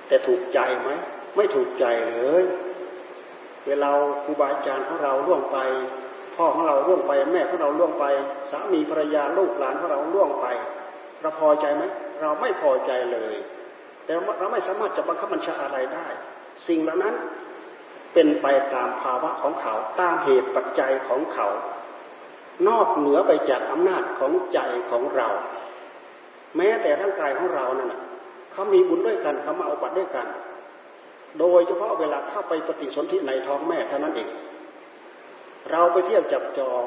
[0.09, 0.91] แต่ถูกใจไหม
[1.37, 2.43] ไม่ถูกใจเลย
[3.67, 3.89] เวลา
[4.25, 5.59] ครูบาอาจารย์ของเราล่วงไป
[6.37, 8.05] พ่อของเราล่วงไป แม่ของเราล่วงไป
[8.51, 10.47] สามีภรรยาลูกหลานของเราล่วงไป
[11.21, 11.83] เราพอใจไหม
[12.21, 13.35] เราไม่พอใจเลย
[14.05, 16.07] แต่เราไม่สามารถจะบังคับบัญชาอะไรได้
[16.69, 17.15] สิ่งเหล่านั้น
[18.13, 21.49] เป็นไปตามภาวะของเขา ตามเหตุปัจจัยของเขา
[22.69, 25.29] นอกเหนือไปจากอำนาจของใจของเรา
[26.57, 27.95] แม้แต่ร่างกายของเรานั่น
[28.53, 30.27] เขามีบุญด้วยกันเขามาเอาบัตรด้วยกัน
[31.39, 34.29] โดยเฉพาะเวลาเข้าไปปฏิสนธิในท้องแม่เท่านั้นเอง
[35.71, 36.85] เราไปเที่ยวจับจอง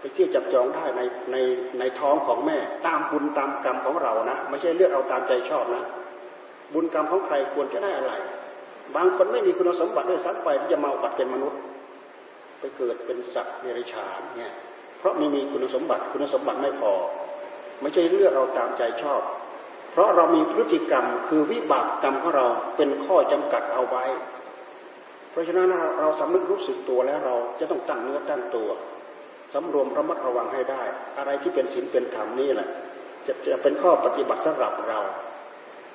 [0.00, 1.00] ไปเที่ยวจับจองได้ใน
[1.32, 1.36] ใน
[1.78, 5.84] ในท้องของแม่ ตามบุญตามกรรมของเรานะ ไม่ใช่เลือกเอาตามใจชอบนะ
[6.74, 8.12] บุญกรรมของใครควรจะได้อะไร
[8.96, 11.60] บางคนไม่มีคุณสมบัติด้วยซ้ำไปที่จะมาบัติเป็นมนุษย์
[12.60, 14.54] ไปเกิดเป็นสัตว์เดรัจฉานเนี่ย
[14.98, 16.92] เพราะไม่มีคุณสมบัติคุณสมบัติไม่พอ
[17.80, 19.20] ไม่ใช่เลือกเอาตามใจชอบ
[19.92, 24.04] เพราะเรามีพฤติกรรมคือวิบากกรรมของเราเป็นข้อจำกัดเอาไว้
[25.30, 25.68] เพราะฉะนั้น
[26.00, 28.70] เราสำนึกรู้สึกตัวแล้วเราจะต้องตั้งเนื้อตั้งตัว
[29.54, 30.82] สำรวมระมัดระวังให้ได้
[31.18, 32.68] อะไรที่เป็นศีลเป็นธรรมนี่แหละ
[33.26, 35.00] จะจะเป็นข้อปฏิบัติสำหรับเรา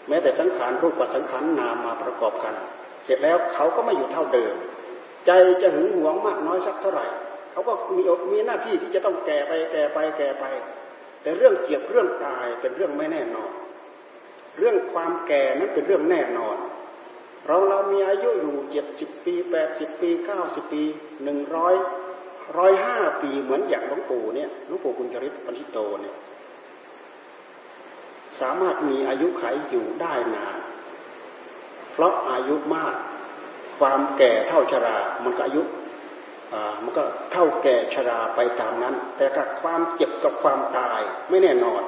[0.07, 2.55] แม้แต่สังขารรูปกับสังขารนามมาประกอบกัน
[3.05, 4.55] เสร็จแล้วเขาก็ไม่อยู่เท่าเดิม
[5.25, 5.31] ใจ
[5.61, 7.05] จะหึงหวงมากน้อยสักเท่าไหร่
[7.51, 10.45] เขาก็มีมีหน้าที่ที่จะต้องแก่ไปแก่ไปแก่ไป
[11.21, 13.51] แต่เรื่องเกี่ยวเรื่องตายเป็นเรื่องไม่แน่นอน
[14.59, 16.57] เรื่องความแก่นั้นเป็นเรื่องแน่นอน
[17.47, 20.83] เราเรามีอายุอยู่เจ็ดสิบปีแปดสิบปีเก้าสิบปี
[21.23, 21.75] หนึ่งร้อย
[22.57, 26.15] ร้อยห้าปีเหมือนอย่างหลวงปู่เนี่ยหลวงปู่กุญจริตปัญิโตเนี่ย
[28.39, 30.55] สามารถมีอายุขัยอยู่ได้นาน
[31.93, 32.95] เพราะอายุมาก
[33.79, 35.61] ความแก่เท่าชรา มันก็อายุ
[36.83, 41.81] มันก็เท่าแก่ชราไปตามนั้น แต่กับความเจ็บกับความตายไม่แน่นอน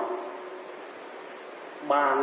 [1.93, 2.15] บาง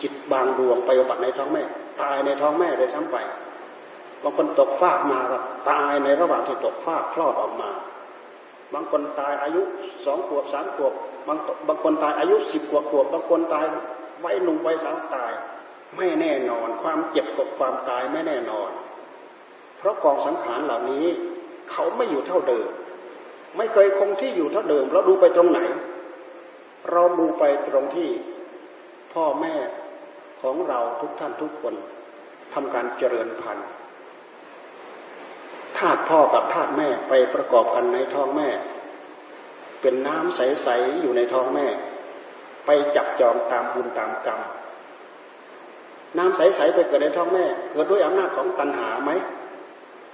[0.00, 1.62] จิตบางดวงไปอบัติในท้องแม่
[2.02, 3.16] ตายในท้องแม่เลยซ้ำไป
[4.22, 5.38] บางคนตกฟากมาก็
[5.70, 7.70] ตายในระหว่างที่ตกฟากคลอดออกมา
[8.74, 9.62] บางคนตายอายุ
[10.04, 10.92] สองขวบสามขวบ
[11.26, 13.64] บางบางคนตายอายุสิบขวบขวบบางคนตาย
[14.20, 15.32] ไว้หนุ่มไว้สาวตาย
[15.96, 18.70] ไม่แน่นอน ความเจ็บกับความตายไม่แน่นอน
[19.78, 21.06] เพราะกองสังขารเหล่านี้
[21.70, 22.68] เขาไม่อยู่เท่าเดิม
[23.56, 25.60] ไม่เคยคงที่อยู่เท่าเดิมเราดูไปตรงไหน
[26.92, 28.08] เราดูไปตรงที่
[29.14, 29.54] พ่อแม่
[30.42, 31.74] ของเราทุกท่านทุกคน
[32.54, 33.68] ทำการเจริญพันธุ์
[35.78, 38.48] ธาตุพ่อกับธาตุแม่ไปประกอบกันในท้องแม่
[39.80, 41.66] เป็นน้ำใสๆอยู่ในท้องแม่
[42.66, 44.40] ไปจับจองตามบุญตามกรรม
[46.18, 49.10] น้ำใสๆไปเกิดในท้องแม่ เกิดด้วยอำนาจของตัณหาไหม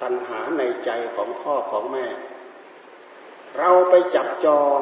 [0.02, 2.06] ตัณหาในใจของพ่อของแม่
[3.58, 4.80] เราไปจับจอง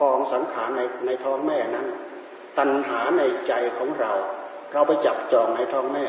[0.00, 1.86] กองสังขารในในท้องแม่นั้น
[2.58, 4.12] ตัณหาในใจของเรา
[4.72, 6.06] เราไปจับจองในท้องแม่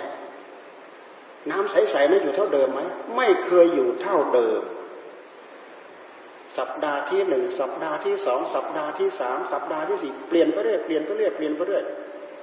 [1.50, 2.82] น้ำใสๆนั้นอยู่เท่าเดิมไหม
[3.18, 4.62] ไม่เคยอยู่เท่าเดิม
[6.58, 11.84] สัปดาห์ที่หนึ่งสัปดาห์ที่สองสัปดาห์ที่สามสัปดาห์ที่สี่เปลี่ยนไปเรื่อยเปลี่ยนไปเรื่อยเปลี่ยนไปเรื่อย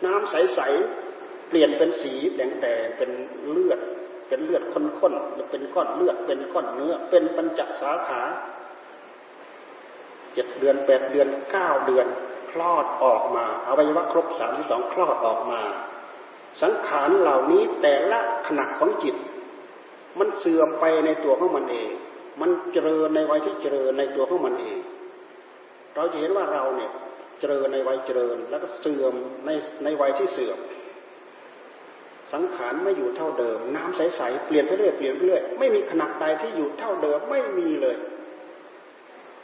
[0.04, 3.11] น้ำใสๆเปลี่ยนเป็นสีแดงๆเป็น
[3.50, 3.80] เลือด
[4.28, 8.22] เป็นเลือดข้นๆหรือเป็นก้อนเลือดเป็นก้อนเนื้อ เป็นปัญจสาขา
[10.32, 12.06] เจ็ดเดือนแปดเดือนเก้าเดือน
[12.50, 15.61] คลอดออกมาอวัยวะครบสามที่สองคลอดออกมา
[16.62, 19.16] สังขารเหล่านี้แต่ละขณะของจิต
[20.18, 21.90] มันเสื่อมไปในตัวของมันเอง
[22.40, 24.78] มันเจริญในวัยที่เจริญในตัวของมันเอง
[25.94, 26.90] เราจะเห็นว่าเราเนี่ย
[27.40, 29.14] เจริญในวัยเจริญแล้วก็เสื่อม
[29.46, 29.50] ใน
[29.84, 30.58] ในวัยที่เสื่อม
[32.32, 37.96] สังขารไม่อยู่เท่าเดิม น้ำใสๆเปลี่ยนไปเรื่อยเปลี่ยนไปเรื่อยไม่มีขนาดใดที่อยู่เท่าเดิมไม่มีเลย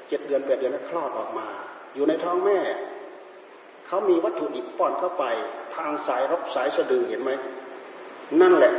[0.08, 1.46] เจ็ดเดือนแปดเดือนแล้วคลอดออกมา
[1.94, 2.58] อยู่ในท้องแม่
[3.94, 5.24] เขามีวัตถุดิบป้อนเข้าไป
[5.76, 7.30] ทางสายรบสายสะดือเห็นไหม
[8.40, 8.72] นั่นแหละ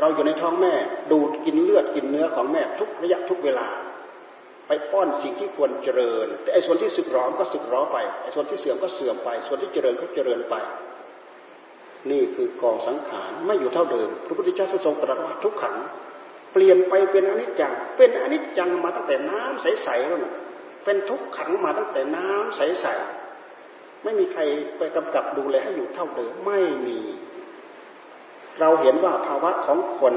[0.00, 0.74] เราอยู่ในท้องแม่
[1.12, 3.68] ดูดกินเลือดกินเนื้อของแม่ทุกระยะทุกเวลา
[4.66, 10.54] ไปป้อนสิ่งที่ควรเจริญ แต่ไอ้ส่วนที่สึกหรอมก็สึกหรอไปไอ้ส่วนที่เสื่อมก็เสื่อมไป ส่วนที่เจริญก็เจริญไป
[12.10, 15.76] นี่คือกองสังขารไม่อยู่เท่าเดิม พระพุทธเจ้าทรงตรัสว่าทุกขัง
[16.52, 20.34] เปลี่ยนไปเป็นอนิจจัง เป็นอนิจจังมาตั้งแต่น้ำใสๆแล้วนะ
[20.84, 23.31] เป็นทุกขังมาตั้งแต่น้ำใสๆ
[24.04, 24.40] ไม่มีใคร
[24.78, 27.00] ไปกำกับดูแลให้อยู่เท่าเดิมไม่มี
[28.60, 30.14] เราเห็นว่าภาวะของคน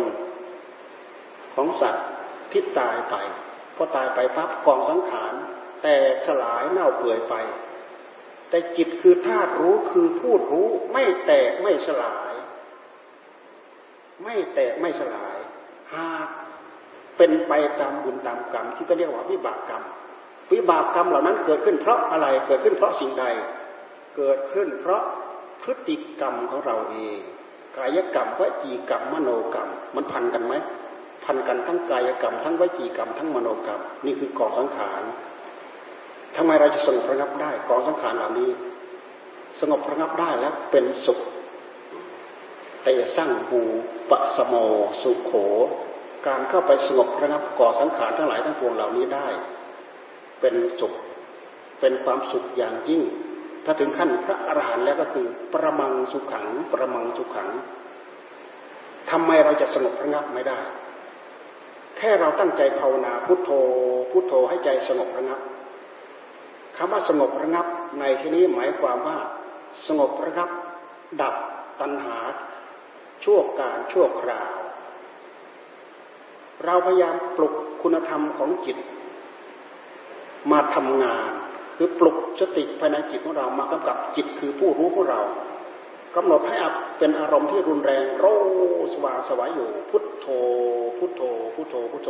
[1.56, 2.08] ของสัตว์
[2.52, 3.16] ที่ตายไป
[3.76, 5.34] พอตายไปปั๊บกองสังขาร
[5.84, 5.96] แต่
[6.28, 7.36] สลายเน่าเปื่อยไป
[8.50, 12.34] แต่จิตคือธาตุรู้คือพูดรู้ ไม่แตกไม่สลาย
[14.24, 15.38] ไม่แตกไม่สลาย
[15.94, 16.28] หาก
[17.18, 19.84] เป็นไปตามบุญตามกรรมที่เขาเรียกว่าวิบากกรรม
[20.54, 23.26] วิบากกรรมเหล่านั้นเกิดขึ้นเพราะอะไรเกิดขึ้นเพราะสิ่งใด
[24.16, 25.04] เกิดขึ้นเพราะ
[25.64, 27.18] พฤติกรรมของเราเอง
[27.78, 30.54] กายกรรมวจีกรรมมโนกรรม มันพันกันไหม
[31.26, 35.02] พันกันทั้งกายกรรม ทั้งวจีกรรม ทั้งมโนกรรม นี่คือกองสังขาร
[36.36, 38.52] ทำไมเราจะสงบระงับได้กองสังขารเหล่านี้
[39.60, 41.20] สงบระงับได้แล้วเป็นสุข
[42.84, 43.62] แต่สร้างบู
[44.10, 44.56] ปสโม
[45.02, 45.32] สุขโข
[46.28, 49.28] การเข้าไปสงบระงับก่อสังขารทั้งหลายทั้งปวงเหล่านี้ได้
[50.42, 50.94] เป็นสุข
[51.80, 53.02] เป็นความสุขอย่างยิ่ง
[53.66, 57.50] ถ้าถึงขั้นพระอรหันต์แล้วก็คือ ประมังสุขขัง ประมังสุขขัง
[59.12, 60.60] ทำไมเราจะสงบระงับไม่ได้
[61.98, 63.50] แค่เราตั้งใจภาวนาพุทโธ
[64.12, 65.40] พุทโธให้ใจสงบระงับ
[66.78, 67.68] คำว่าสงบระงับ
[68.00, 69.18] ในที่นี้หมายความว่า
[69.88, 70.50] สงบระงับ
[71.22, 71.36] ดับ
[71.82, 72.18] ตัณหา
[73.24, 74.56] ชั่วการชั่วคราว
[76.66, 78.78] เราพยายามปลุกคุณธรรมของจิต
[80.52, 81.32] มาทำงาน
[81.78, 85.22] คือปลุกสติภายในจิตของเรามากำกับจิตคือผู้รู้ของเรา
[86.16, 86.56] กำหนดให้
[87.00, 88.26] เป็นอารมณ์ที่รุนแรงโร
[88.94, 90.28] สว่างสวายอยู่ พุทโธ
[90.98, 91.22] พุทโธ
[91.56, 92.10] พุทโธ พุทโธ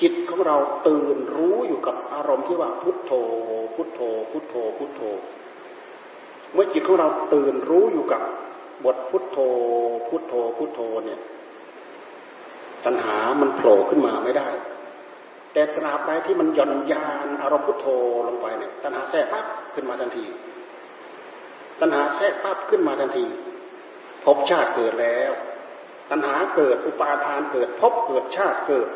[0.00, 0.56] จิตของเรา
[0.88, 3.12] ตื่นรู้อยู่กับอารมณ์ที่ว่าพุทโธ
[3.74, 5.02] พุทโธ พุทโธ พุทโธ
[6.54, 8.22] เมื่อจิตของเราตื่นรู้อยู่กับ
[8.84, 9.38] บทพุทโธ
[10.08, 11.20] พุทโธ พุทโธเนี่ย
[12.84, 14.48] ตัณหามันโผล่ขึ้นมาไม่ได้
[15.58, 17.86] แต่ตราบใดที่มันหย่อนยานอารมณ์พุทโธ
[18.28, 19.44] ลงไปเนี่ยตัณหาแทรกปั๊บ
[19.74, 20.24] ขึ้นมาทันที
[21.80, 23.24] ตัณหาแทรกปั๊บขึ้นมาทันที
[24.24, 25.32] ภพชาติเกิดแล้ว
[26.10, 28.88] ตัณหาเกิดอุปาทานเกิดภพเกิดชาติเกิด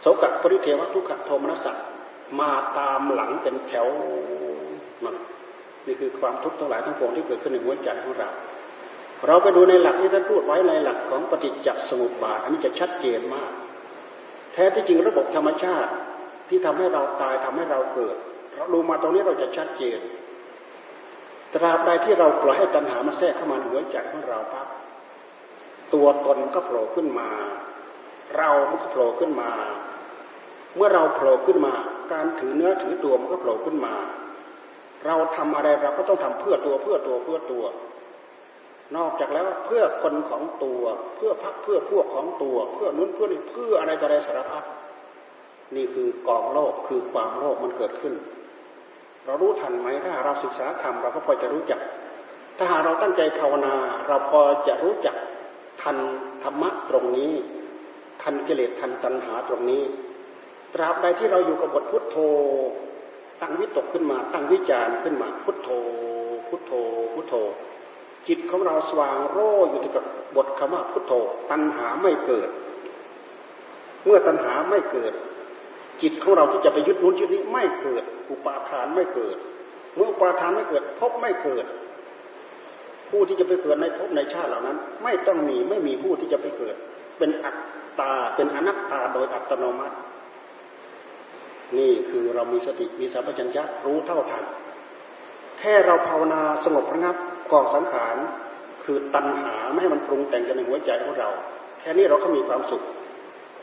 [0.00, 1.72] โสกปริเทวทุกขโทมนัสสะ
[2.40, 3.88] มาตามหลังเป็นแถว
[5.04, 5.16] นั่น
[5.86, 8.30] นี่คือความทุกข์ทั้งหลายทั้งปวงที่เกิดขึ้นในหัวใจของเรา
[9.26, 13.52] เราไปดูในหลักที่ท่านพูดไว้ในหลักของปฏิจจสมุปบาทอันนี้จะชัดเจนมาก
[14.56, 15.92] แท้ที่จริงระบบธรรมชาติ
[16.48, 18.16] ที่ทำให้เราตายทำให้เราเกิด
[18.54, 20.00] เราดูมาตรงนี้เราจะชัดเจน
[21.54, 24.66] ตราบใดที่เราปล่อยให้ตัณหามันแทรกเข้ามาในหัวใจของเราปั๊บ
[25.94, 27.28] ตัวตนก็โผล่ขึ้นมา
[28.36, 29.50] เรามันก็โผล่ขึ้นมา
[30.76, 31.72] เมื่อเราโผล่ขึ้นมา
[32.12, 33.94] การถือเนื้อถือตัวมันก็โผล่ขึ้นมา
[35.06, 37.64] เราทำอะไรเราก็ต้องทำเพื่อตัวเพื่อตัวเพื่อตัว
[38.96, 40.82] นอกจากแล้วเพื่อคนของตัว
[41.16, 44.64] เพื่อพักเพื่อพวกของตัว เพื่อนู้นเพื่อนี้เพื่ออะไรจะได้สารพัด
[45.76, 48.14] นี่คือกองโลกคือความโลภมันเกิดขึ้น
[49.24, 51.80] เรารู้ทันไหมถ้าเราศึกษาธรรมเราก็พอจะรู้จัก
[52.56, 53.74] ถ้าหาเราตั้งใจภาวนา
[54.06, 55.16] เราพอจะรู้จัก
[55.82, 55.96] ทัน
[56.42, 57.32] ธรรมะตรงนี้
[58.22, 59.82] ทันกิเลสทันตัณหาตรงนี้
[60.74, 62.16] ตราบใดที่เราอยู่กับบทพุทโธ
[63.40, 65.68] ตั้งวิตกขึ้นมา ตั้งวิจารณ์ขึ้นมาพุทโธ
[66.48, 66.72] พุทโธ
[67.14, 67.34] พุทโธ
[68.28, 70.04] จิตของเราสว่างโร่อยู่กับ
[70.36, 71.12] บทคำว่าพุทโธ
[71.50, 72.48] ตัณหาไม่เกิด
[74.04, 75.12] เมื่อตัณหาไม่เกิด
[76.02, 79.36] จิตของเราที่จะไปยึดนู้นยึดนี้ไม่เกิด อุปาทานไม่เกิด
[79.94, 81.66] เมื่ออุปาทานไม่เกิดภพไม่เกิด
[83.10, 86.76] ผู้ที่จะไปเกิดในภพในชาติเหล่านั้น ไม่ต้องมีไม่มีผู้ที่จะไปเกิด
[87.18, 87.56] เป็นอัต
[88.00, 89.96] ตาเป็นอนัตตาโดยอัตโนมัติ
[91.78, 94.44] นี่คือเรามีสติมีสัมปชัญญะรู้เท่าทัน
[95.58, 97.16] แค่เราภาวนาสงบระงับ
[97.52, 98.16] กองสังขาร
[98.84, 101.28] คือตัณหาไม่ให้มันปรุงแต่งกันในหัวใจของเรา
[101.80, 102.82] แค่นี้เราก็มีความสุข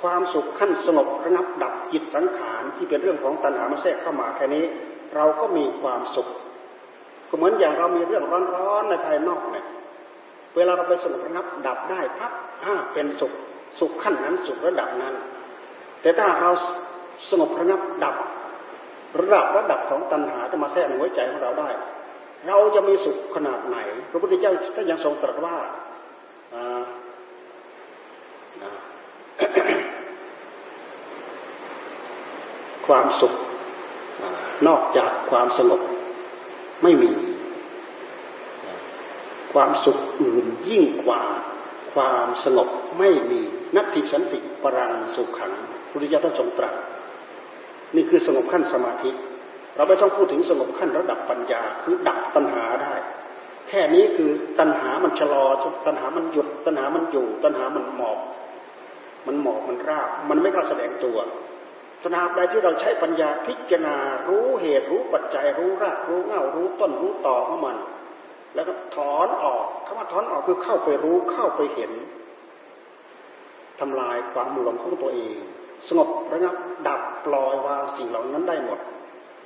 [0.01, 4.63] ความสุขขั้นสงบระงับดับจิตสังขารที่เป็นเรื่องของตัณหามาแทรกเข้ามาแค่นี้
[5.15, 6.27] เราก็มีความสุข
[7.29, 8.23] ก็เหมือนอย่างเรามีเรื่อง
[8.55, 9.65] ร้อนๆในภายนอกเนี่ย
[10.55, 12.31] เวลาเราไปสงบระงับดับได้พัก
[12.63, 13.31] อ่าเป็นสุข
[13.79, 15.13] สุขขั้นนั้นสุขระดับนั้น
[16.01, 16.51] แต่ถ้าเรา
[17.29, 18.15] สงบระงับดับ
[19.19, 21.69] ระดับระดับของตัณหาจะมาแทรกในหัวใจของเราได้
[22.47, 23.77] เราจะมีสุขขนาดไหน
[24.11, 25.57] พระพุทธเจ้าท่านยังทรงตรัสว่า
[32.87, 33.33] ความสุข
[34.67, 35.81] นอกจากความสงบ
[36.83, 37.11] ไม่มี
[39.53, 41.23] ความสุขอื่นยิ่งกว่า
[41.93, 43.41] ความสงบไม่มี
[43.75, 45.51] นัตถิสันติปรังสุขขัง
[45.91, 46.73] พุทธเจ้าท่านทรงตรัส
[47.95, 49.09] นี่คือสงบขั้นสมาธิ
[49.75, 52.93] เราไม่ต้องพูดถึงสงบขั้นระดับปัญญา คือดับตัณหาได้
[53.69, 55.45] แค่นี้คือตัณหามันชะลอ
[55.85, 58.19] ตัณหามันหยุด ตัณหามันอยู่ ตัณหามันหมอบ
[59.27, 61.17] มันหมอบมันราบมันไม่กล้าแสดงตัว
[62.03, 63.95] ตนาบใดที่เราใช้ปัญญาพิจารณา
[64.27, 67.77] รู้เหตุรู้ปัจจัยรู้รากรู้เงารู้ต้นรู้ต่อของมัน
[68.55, 71.91] แล้วก็ถอนออกคำว่าถอนออกคือเข้าไปรู้เข้าไปเห็น
[73.79, 75.35] ทำลายความหลงของตัวเอง
[75.87, 76.55] สงบระงับ
[76.87, 78.79] ดับปล่อยวางสิ่งเหล่านั้นได้หมด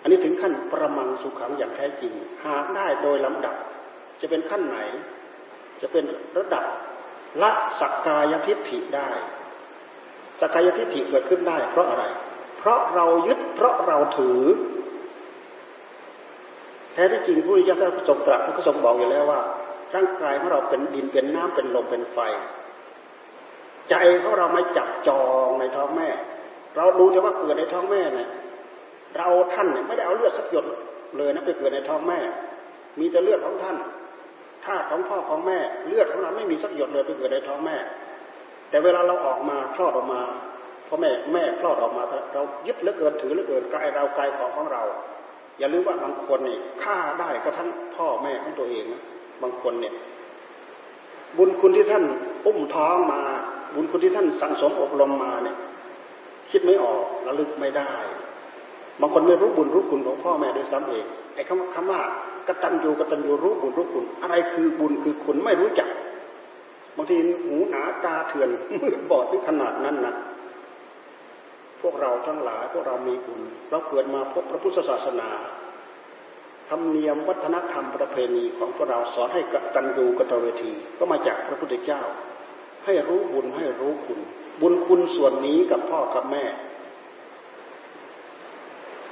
[0.07, 2.13] นนี้ถึงขั้นประมังสุขังอย่างแท้จริง
[2.45, 3.55] หากได้โดยลำดับ
[4.21, 4.77] จะเป็นขั้นไหน
[5.81, 6.03] จะเป็น
[6.37, 6.65] ระดับ
[7.41, 9.09] ละสักกายทิฏฐิได้
[10.39, 12.03] สักกายทิฏฐิเกิดขึ้นได้ เพราะอะไร
[12.57, 14.41] เพราะเรายึดเพราะเราถือ
[16.93, 19.41] แท้ที่จริงพระพุทธเจ้าท่านทรงตรัสท่านก็ทรงบอกอยู่แล้วว่า
[19.95, 22.17] ร่างกายของเราเป็นดินเป็นน้ำเป็นลมเป็นไฟ
[23.89, 26.09] ใจของเราไม่จับจองในท้องแม่
[26.75, 28.29] เราดูแต่ว่าเกิดในท้องแม่เนี่ย
[29.17, 30.65] เราท่านเนี่ยไม่ได้เอาเลือดสักหยด
[31.17, 32.19] เลยนะไปเกิดในท้องแม่
[32.99, 33.77] มีแต่เลือดของท่าน
[34.65, 37.75] ธาตุของพ่อของแม่ เลือดของเราไม่มีสักหยดเลยไปเกิดในท้องแม่
[38.69, 40.21] แต่เวลาเราออกมาคลอดออกมา
[40.87, 44.83] พ่อแม่แม่คลอดออกมาเรายึดเหลือเกินถือเหลือเกินกายเรากายของของเรา
[45.59, 49.03] อย่าลืมว่าบางคนนี่ฆ่าได้ก็ทั้งพ่อแม่ของตัวเองนะ
[49.41, 49.93] บางคนเนี่ย
[51.37, 52.03] บุญคุณที่ท่าน
[52.45, 53.21] อุ้มท้องมา
[53.75, 55.57] บุญคุณที่ท่านสั่งสมอบรมมาเนี่ย
[56.51, 57.91] คิดไม่ออกระลึกไม่ได้
[59.01, 61.05] บางคนไม่รู้บุญรู้คุณของพ่อแม่ด้วยซ้ำเอง
[61.36, 62.01] ไอ้คำคำว่า
[62.47, 65.89] กตัญญูกตัญญูรู้บุญรู้คุณ อะไรคือบุญคือคุณไม่รู้จัก
[66.95, 68.49] บางทีหูหนาตาเถื่อน
[68.81, 70.15] มืดบอดถึงขนาดนั้นนะ
[71.81, 75.29] พวกเราทั้งหลายพวกเรามีบุญเราเกิดมาพบพระพุทธศาสนา
[76.69, 79.41] ธรรมเนียมวัฒนธรรมประเพณีของพวกเราสอนให้
[79.75, 82.01] กันดูกตเวทีก็มาจากพระพุทธเจ้า
[82.86, 84.19] ให้รู้บุญให้รู้คุณ
[84.62, 86.45] บุญคุณส่วนนี้กับพ่อกับแม่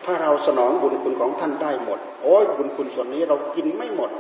[0.06, 4.12] ถ้าเราสนองบุญคุณของท่านได้หมด โอ้ยบุญคุณส่วนนี้เรากินไม่หมด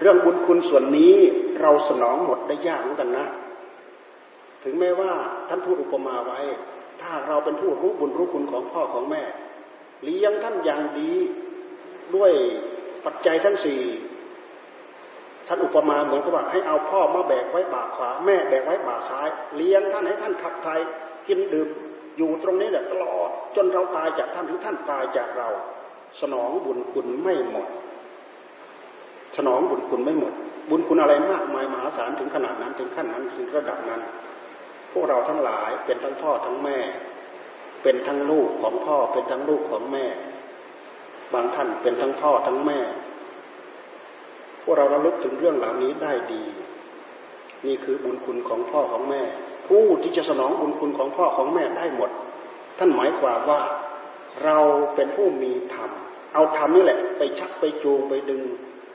[0.00, 1.14] เรื่องบุญคุณส่วนนี้
[1.60, 3.26] เราสนองหมดได้ยากเหมือนกันนะ
[4.64, 5.12] ถึงแม้ว่า
[5.48, 6.40] ท่านพูดอุปมาไว้
[7.02, 9.22] ถ้าเราเป็นผู้รู้บุญรู้คุณของพ่อของแม่
[10.04, 11.12] เลี้ยงท่านอย่างดี
[12.14, 12.32] ด้วย
[13.04, 13.82] ปัจจัยทั้งสี่
[15.46, 20.80] ท่านอุปมาเหมือนกับว่าให้เอาพ่อมาแบกไว้บ่าขวา แม่แบกไว้บ่าซ้าย เลี้ยงท่านให้ท่านขับไทย
[21.28, 21.68] กินดื่ม
[22.16, 25.48] อยู่ตรงนี้แหละตลอดจนเราตายจากท่านหรือท่านตายจากเรา
[26.20, 27.68] สนองบุญคุณไม่หมด
[29.36, 30.34] สนองบุญคุณไม่หมด
[30.70, 34.00] บุญคุณอะไรมากมายมหาศาลถึงขนาดนั้นถึงขั้นนั้นถึงระดับนั้น
[34.92, 36.78] พวกเราทั้งหลายเป็นทั้งพ่อทั้งแม่
[37.82, 40.06] เป็นทั้งลูกของพ่อเป็นทั้งลูกของแม่
[41.32, 42.80] บางท่านเป็นทั้งพ่อทั้งแม่
[44.62, 46.42] พวกเราระลึกถึงเรื่องเหล่านี้ได้ดี
[47.66, 49.22] นี่คือบุญคุณของพ่อของแม่
[49.70, 52.10] ผู้ที่จะสนองบุญคุณของพ่อของแม่ได้หมด
[52.78, 53.60] ท่านหมายความว่า
[54.44, 54.58] เรา
[54.94, 55.90] เป็นผู้มีธรรม
[56.34, 58.42] เอาธรรมนี่แหละ ไปชักไปจูงไปดึง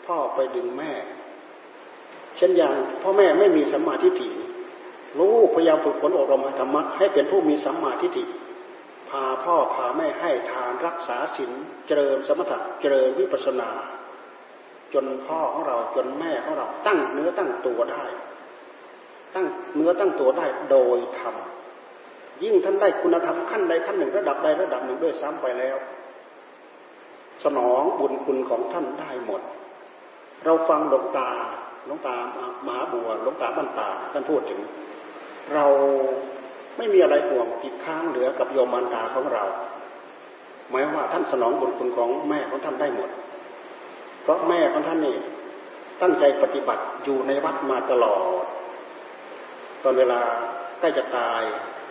[0.05, 0.91] พ่อไปดึงแม่
[2.37, 2.73] เช่นอย่าง
[3.03, 4.29] พ่อแม่ไม่มีสัมมาทิฏฐิ
[5.19, 8.23] ลูกพยายามฝึกฝนอบรมธรรมะให้เป็นผู้มีสัมมาทิฏฐิ
[9.09, 11.51] พาพ่อพาแม่ให้ทานรักษาศีล
[11.87, 13.69] เจริญสมถะเจริญวิปัสสนา
[14.93, 18.03] จนพ่อของเราจนแม่ของเราตั้งเนื้อตั้งตัวได้
[19.35, 21.35] ตั้งเนื้อตั้งตัวได้โดยธรรม
[22.43, 25.77] ยิ่งท่านได้คุณธรรมขั้นใดขั้นหนึ่งระดับใดระดับหนึ่งด้วยซ้ำไปแล้ว
[27.43, 29.41] สนองบุญคุณของท่านได้หมด
[30.45, 31.29] เราฟังหลวงตา
[31.85, 32.17] หลวงตา
[32.67, 34.59] มหาบัวหลวงตาบันตาท่านพูดถึง
[35.53, 35.65] เรา
[36.77, 39.43] ไม่มีอะไรห่วงติดค้างเหลือกับโยมมารดาของเรา
[40.69, 43.09] หมายว่าท่านสนองบุญคุณของแม่ของท่านได้หมด
[44.21, 45.15] เพราะแม่ของท่านนี่
[46.01, 48.45] ตั้งใจปฏิบัติอยู่ในวัดมาตลอด
[49.85, 50.21] ตอนเวลา
[50.79, 51.41] ใกล้จะตาย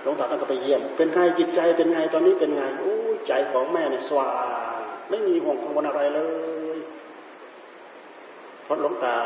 [0.03, 2.95] หลวงตาท่านก็ไปเยี่ยม เป็นไงจิตใจเป็นไงตอนนี้เป็นไงโอ้
[3.27, 4.31] ใจของแม่เนี่ยสว่า
[4.77, 4.79] ง
[5.11, 6.21] ไม่มีห่วงกังวลอะไรเล
[6.77, 6.79] ย
[8.65, 9.17] เพราะหลวงตา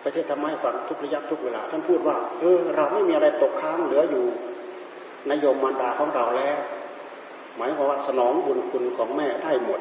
[0.00, 4.24] ไปเทศธรรมให้ฟังทุกระยะทุกเวลาท่านพูดว่าเออเราไม่มีอะไรตกค้างเหลืออยู่
[5.28, 6.58] ในโยมมารดาของเราแล้ว
[7.56, 9.80] หมายความว่าสนองบุญคุณของแม่ได้หมด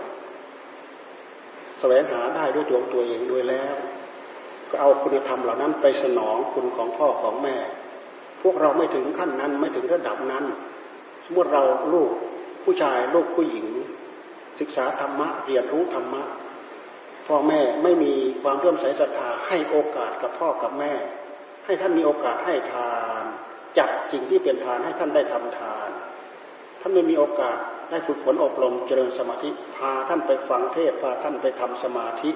[1.80, 3.76] แสวงหาได้ด้วยตัวตัวเองด้วยแล้ว
[4.70, 7.56] ก็เอาคุณธรรมเหล่านั้นไปสนองคุณของพ่อของแม่
[8.46, 10.46] พวกเราไม่ถึงขั้นนั้นไม่ถึงระดับนั้น
[11.26, 12.12] สมมติเราลูก
[12.64, 13.68] ผู้ชายลูกผู้หญิง
[14.60, 16.24] ศึกษาธรรมะเรียนรู้ธรรมะ
[17.28, 20.94] พ่อแม่ไม่มีความเรื่อมใสศรัทธาให้โอกาสกับพ่อกับแม่
[21.66, 23.24] ให้ท่านมีโอกาสให้ทาน
[23.78, 25.90] จัดสิ่งที่เป็นทานให้ท่านได้ทำทาน
[26.82, 27.58] ท่านไม่มีโอกาส
[27.92, 32.32] ได้ฝึกฝนอบรมเจริญสมาธิพาท่านไปฟังเทศพาท่านไปทำสมาธิ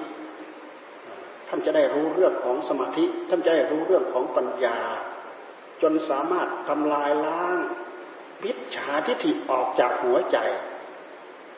[1.48, 4.78] ท่านจะได้รู้เรื่องของสมาธิ ท่านจะได้รู้เรื่องของปัญญา
[5.82, 7.56] จนสามารถทำลายล้าง
[8.44, 10.38] วิชาทิฏฐิออกจากหัวใจ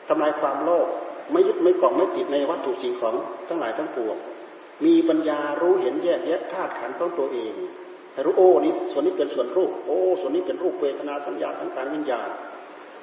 [0.07, 0.87] ทำลายความโลภ
[1.31, 3.15] ไม่ยึดไม่เกาะไม่ติดในวัตถุสิ่งของ
[3.47, 4.17] ทั้งหลายทั้งปวง
[4.85, 7.53] มีปัญญารู้เห็นแยกแยะธาตุขันธ์ของตัวเอง
[8.25, 12.29] รู้โอ้นี้ส่วนนี้เป็นส่วนรูปโอ้ส่วนนี้เป็นรูปเวทนาสัญญาสังขารวิญญาณ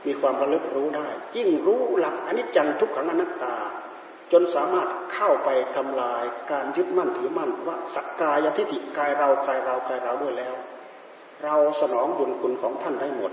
[0.07, 3.57] มีความระลึกรู้ได้ยิ่งรู้หลักอนิจจังทุกขังอนัตตา
[4.33, 10.55] จนสามารถเข้าไปทำลายการยึดมั่นถือมั่นว่าสักกายทิฏฐิกายเรากายเรากายเราด้วยแล้ว
[11.45, 13.32] เราสนองบุญคุณของท่านได้หมด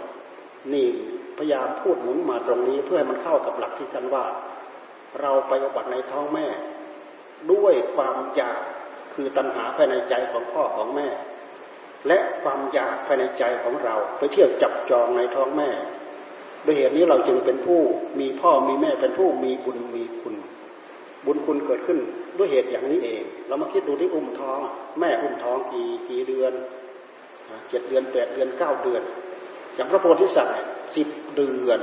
[0.73, 0.87] นี่
[1.37, 4.25] พยายามพูดหมุนมาตรงนี้เพื่อให้มันเข้ากับหลักที่ท่านว่า
[5.21, 6.47] เราไปอบัติในท้องแม่
[7.51, 8.61] ด้วยความอยาก
[9.13, 11.07] คือตัณหาภายในใจของพ่อของแม่
[12.07, 15.69] และความอยากภายในใจของเรา ไปเที่ยวจับจองในท้องแม่
[16.65, 17.81] ด้วยเหตุนี้เราจึงเป็นผู้
[18.19, 20.35] มีพ่อมีแม่เป็นผู้มีบุญมีคุณ
[21.25, 21.99] บุญคุณเกิดขึ้น
[22.37, 24.59] ด้วยเหตุอย่างนี้เอง เรามาคิดดูที่อุ้มท้อง
[24.99, 26.53] แม่อุ้มท้องกี่กี่เดือน
[27.69, 29.01] เจ็ดเดือนแปดเดือนเก้าเดือน
[29.75, 30.55] อย่างพระโพธิสัตว์
[30.95, 31.79] สิบเดือน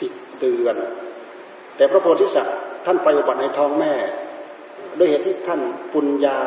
[0.00, 0.76] สิบเดือน
[1.76, 2.56] แต่พระโพธิสัตว์
[2.86, 3.92] ท่านไปอุบัติในท้องแม่
[4.98, 5.60] ด้วยเหตุที่ท่าน
[5.92, 6.38] ปุญญา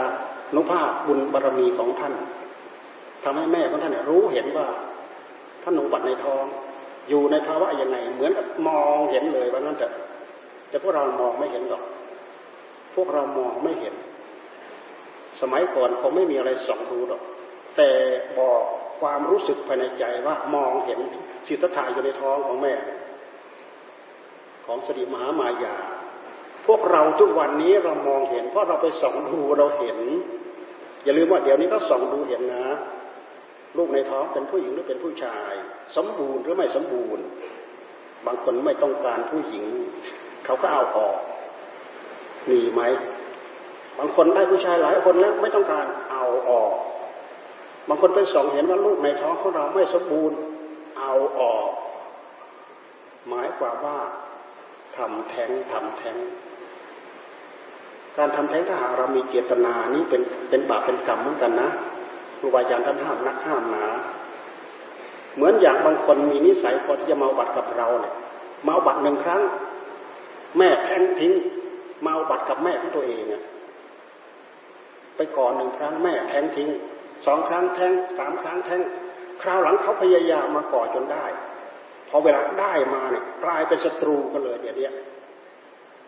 [0.55, 2.13] นุภาพบุญบารรมีของท่าน
[3.23, 4.67] ทำให้แม่ของท่านรู้เห็นว่า
[5.63, 6.43] ท่านหนุบัติในท้อง
[7.09, 9.87] อยู่ในภาวะยังไง เหมือนกับมองเห็นเลยว่านั่นแต่
[10.69, 11.83] แต่พวกเรามองไม่เห็นหรอก
[12.95, 13.93] พวกเรามองไม่เห็น
[15.41, 17.21] สมัยก่อนคงไม่มีอะไรส่องดูหรอก
[17.77, 17.91] แต่
[18.39, 18.61] บอก
[19.01, 20.99] ความรู้สึกภายในใจว่ามองเห็น
[21.47, 22.73] สิทธัตถะอยู่ในท้องของแม่
[24.65, 25.77] ของสติมหามายา
[26.67, 29.97] พวกเราทุกวันนี้เรามองเห็น เพราะเราไปส่องดูเราเห็น
[31.03, 32.67] อย่าลืมว่าเดี๋ยวนี้ก็ส่องดูเห็นนะ
[33.77, 35.51] ลูกในท้องเป็นผู้หญิงหรือเป็นผู้ชาย
[35.95, 37.23] สมบูรณ์หรือไม่สมบูรณ์
[38.25, 39.65] บางคนไม่ต้องการผู้หญิง
[40.45, 41.17] เขาก็เอาออก
[42.49, 42.81] มีไหม
[43.99, 46.71] บางคนได้ผู้ชายหลายคนแล้วไม่ต้องการเอาออก
[47.87, 50.37] บางคนไปส่องเห็นว่าลูกในท้องของเราไม่สมบูรณ์
[50.99, 51.69] เอาออก
[53.27, 53.97] หมายความว่า
[54.97, 56.17] ทำแท้งทำแท้ง
[58.17, 61.69] การทำแท้งถ้าหากเรามีเจตนานี้เป็นเป็นบาปเป็นกรรมเหมือนกันนะ
[62.39, 63.85] ครูบาอาจารย์ท่านห้ามนักห้ามหนา
[65.35, 68.13] เหมือนอย่างบางคนมีนิสัยพอที่จะมาบัตรกับเราเนี่ย
[68.67, 69.41] มาบัตรหนึ่งครั้ง
[70.57, 71.33] แม่แท้งทิ้ง
[72.05, 73.43] มาบัตรกับแม่ของตัวเองเนี่ย
[75.15, 76.69] ไปก่อนหนึ่งครั้งแม่แท้งทิ้ง
[77.25, 78.81] สองครั้งแทงสามครั้งแทง
[79.41, 81.25] คราวหลังเขาพยายามมาก่อจนได้
[82.09, 84.87] พอเวลาได้มาเนี่ยกลายเป็นศัตรูกันเลยเดี๋ยวนี้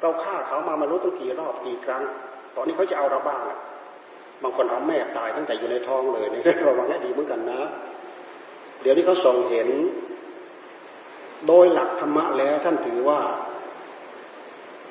[0.02, 2.04] เราฆ่าเขามามารู้ตั้งกี่รอบกี่ครั้ง
[2.56, 3.42] ตอนนี้เขาจะเอาเราบ้าง
[4.44, 7.62] บางคนเอาแม่ตายตั้งแต่อยู่ในท้องเลยนี่ระวังให้ดีเหมือนกันนะ
[8.82, 9.70] เดี๋ยวนี้เขาส่งเห็น
[11.48, 13.20] โดยหลักธรรมะแล้วท่านถือว่า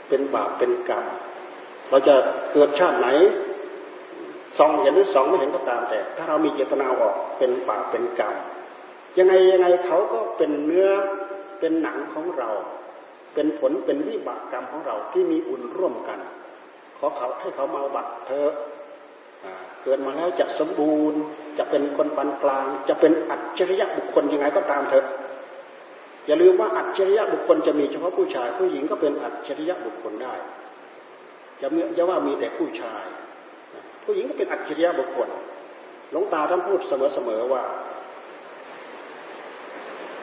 [0.09, 1.05] เป็นบาปเป็นกรรม
[1.91, 2.15] เราจะ
[2.53, 3.09] เกิดชาติไหน
[4.59, 8.35] ส่องเห็นหรือส่องไม่เห็นก็ตามแต่ ถ้าเรามีเจตนาออกเป็นบาปเป็นกรรม
[9.19, 10.91] ยังไงยังไงเขาก็เป็นเนื้อ
[11.61, 12.51] เป็นหนังของเรา
[13.35, 16.19] เป็นผลเป็นวิบากกรรมของเราที่มีอุ่นร่วมกัน
[16.99, 18.49] ขอเขาให้เขามาบัตรเธอ
[19.83, 21.21] เกิดมาแล้วจะสมบูรณ์
[21.59, 25.07] จะเป็นคนปานกลาง จะเป็นอัจฉริยะบุคคลยังไงก็ตามเถอะ
[26.27, 30.35] อย่าลืมว่าอัจฉริยะบุคคลจะมีเฉพาะผู้ชาย ผู้หญิงก็เป็นอัจฉริยะบุคคลได้
[31.61, 33.05] จะมีจะว่ามีแต่ผู้ชาย
[34.09, 35.29] ผู้หญิงก็เป็นอัจฉริยะบุคคล
[36.11, 37.63] หลวงตาท่านพูดเสมอๆว่า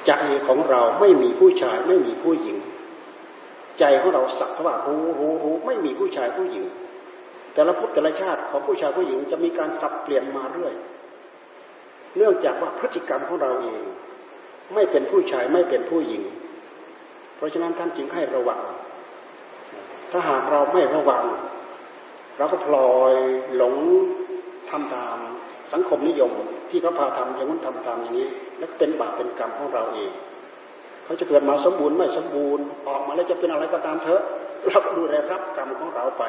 [0.07, 0.11] ใจ
[0.47, 2.57] ของเราไม่มีผู้ชายไม่มีผู้หญิง
[3.79, 6.63] ใจของเราสักว่ารู้รู้รู้ไม่มีผู้ชายผู้หญิง
[7.53, 10.73] แต่ละพุทธแต่ละชาติของผู้ชายผู้หญิงจะมีการสับเปลี่ยนมาเรื่อย
[12.17, 13.81] เนื่องจากว่าพฤติกรรมของเราเอง
[14.73, 16.21] ไม่เป็นผู้ชายไม่เป็นผู้หญิง
[17.35, 18.61] เพราะฉะนั้นท่านจึงให้ระวัง
[20.11, 21.23] ถ้าหากเราไม่ระวัง
[22.37, 23.13] เราก็พลอย
[23.55, 23.75] หลง
[24.69, 25.17] ทำตาม
[25.73, 26.31] สังคมนิยม
[26.69, 28.27] ที่เขาพาทำอย่างนั้นทำตามอย่างนี้
[28.57, 30.11] แล้วเป็นบาปเป็นกรรมของเราเอง
[31.05, 34.21] เขาจะเกิดมาสมบูรณ์ไม่สมบูรณ์ออกมาแล้วจะเป็นอะไรก็ตามเถอะ
[34.67, 36.23] เราก็ดูแลรับกรรมของเราไป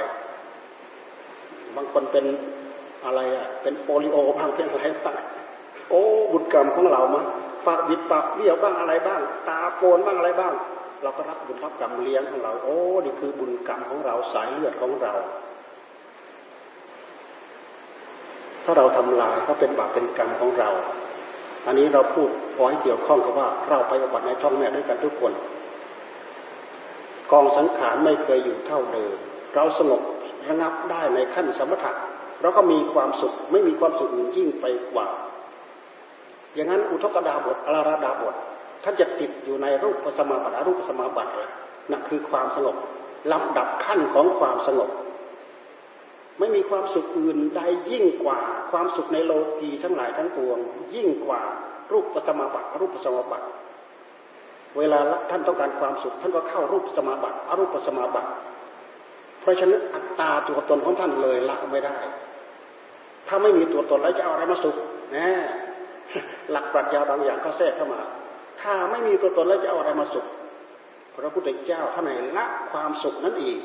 [1.76, 2.24] บางคนเป็น
[3.04, 5.16] อะไรอะ เป็นโปลิโอบ้างเป็นอะไรบ้าง
[5.90, 6.02] โอ้
[6.32, 7.22] บุญกรรมของเรามา
[7.66, 10.54] ปากบิดปากเบี้ยวบ้างอะไรบ้าง ตาโปนบ้างอะไรบ้าง
[11.02, 15.14] เราก็รับบุญรับกรรมเลี้ยงของเรา โอ้นี่คือบุญกรรมของเราสายเลือดของเรา
[18.66, 20.70] ถ้าเราทำลายก็เป็นบาปเป็นกรรมของเรา
[21.66, 25.32] อันนี้เราพูดพอให้เกี่ยวข้องกับว่าเราไปอบัติในท้องแม่ด้วยกันทุกคน
[27.32, 29.16] กองสังขารไม่เคยอยู่เท่าเดิม
[29.54, 30.00] เราสงบ
[30.48, 31.92] ระงับได้ในขั้นสมถะ
[32.42, 35.06] เราก็มีความสุขไม่มีความสุขยิ่งไปกว่า
[36.54, 38.34] อย่างนั้นอุทกดาบทอราราดาบท
[38.84, 41.48] ท่านจะติดอยู่ในรูปสมาบัติรูปสมาบัติเลย
[41.90, 42.76] นั่นคือความสงบ
[43.32, 44.90] ลำดับขั้นของความสงบ
[46.38, 47.60] ไม่มีความสุขอื่นใด
[47.90, 50.58] ยิ่งกว่าความสุขในโลกีทั้งหลายทั้งปวง
[50.94, 51.42] ยิ่งกว่า
[51.92, 53.46] รูปสมาบัติรูปสมาบัติ
[54.78, 54.98] เวลา
[55.30, 58.30] ท่านต้องการความสุข ท่านก็เข้ารูปสมาบัติอรูปสมาบัติ
[59.40, 61.96] เพราะฉะนั้นอัตตาตัวตนของท่านเลยละไม่ได้
[63.28, 64.76] ถ้าไม่มีตัวตนแล้วจะเอาอะไรมาสุข
[65.16, 65.28] นะ
[66.50, 68.00] หลักปรัชญาบางอย่างเขาแทรกเข้ามา
[68.60, 70.26] ถ้าไม่มีตัวตนแล้วจะเอาอะไรมาสุข
[71.14, 73.58] พระพุทธเจ้าท่านไหนละความสุขนั้นอีก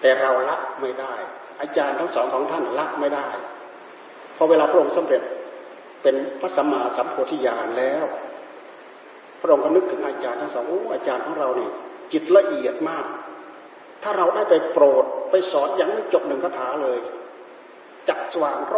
[0.00, 1.14] แต่เราละไม่ได้
[1.60, 3.28] อาจารย์ทั้งสองของท่านละไม่ได้
[4.36, 5.22] พอเวลาพระองค์สำเร็จ
[6.02, 8.04] เป็นพระสัมมาสัมโพธิญาณแล้ว
[9.40, 11.70] พระองค์ก็นึกถึงอาจารย์ทั้งสองโอ้อาจารย์ของเราเนี่ย
[12.12, 13.06] จิตละเอียดมาก
[14.02, 16.98] ถ้าเราได้ไปโปรดไปสอนยังไม่จบหนึ่งคาถาเลย
[18.08, 18.74] จักสว่างโร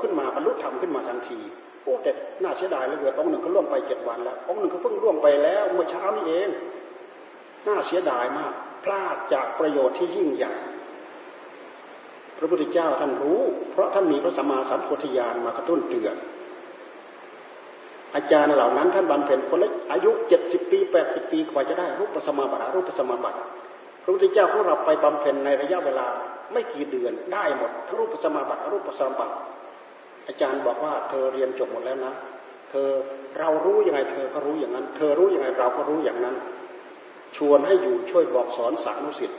[0.00, 1.38] ขึ้นมาบรรลุธรรมขึ้นมาทันที
[1.84, 2.10] โอ้แต่
[2.42, 6.48] น่าเสียดายเหลือเกินองค์หนึ่งก็ล่วงไปเจ็ดวันแล้วองค์หนึ่งก็เพิ่งล่วงไปแล้วเมื่อเช้านี้เอง
[7.66, 8.54] น่าเสียดายมาก
[8.84, 10.54] พลาดจากประโยชน์ที่ยิ่งใหญ่
[12.38, 16.16] พระพุทธเจ้าท่านรู้ เพราะท่านมีพระสัมมาสัมพุทธญาณมากระตุ้นเตือน
[18.14, 23.38] อาจารย์เหล่านั้น ท่านบำเพ็ญคนละอายุเจ็ดสิบปีแปดสิบปีกว่าจะได้รูปสมาบัติรูปสมาบัติ
[24.02, 26.06] พระพุทธเจ้าของเราไปบำเพ็ญในระยะเวลา
[26.52, 29.34] ไม่กี่เดือนได้หมดทั้งรูปสมาบัติรูปสมาบัติ
[30.26, 32.12] อาจารย์บอกว่าเธอเรียนจบหมดแล้วนะ
[32.70, 32.88] เธอ
[33.38, 36.36] เรารู้ยังไงเธอก็รู้อย่างนั้น เธอรู้ยังไงเราก็รู้อย่างนั้น
[37.36, 39.38] ชวนให้อยู่ช่วยบอกสอนสานุสิทธิ์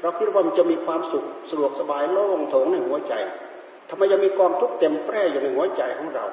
[0.00, 3.14] เราคิดว่ามันจะมีความสุขสะดวกสบายโล่งโถงในหัวใจ
[3.88, 6.26] ทำไมยังมีกองทุกข์เต็มแปร่อยู่ในหัวใจของเรา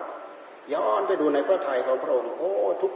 [0.74, 2.52] ย้อนไปดูในพระทัยของพระองค์ โอ้
[2.82, 2.92] ทุก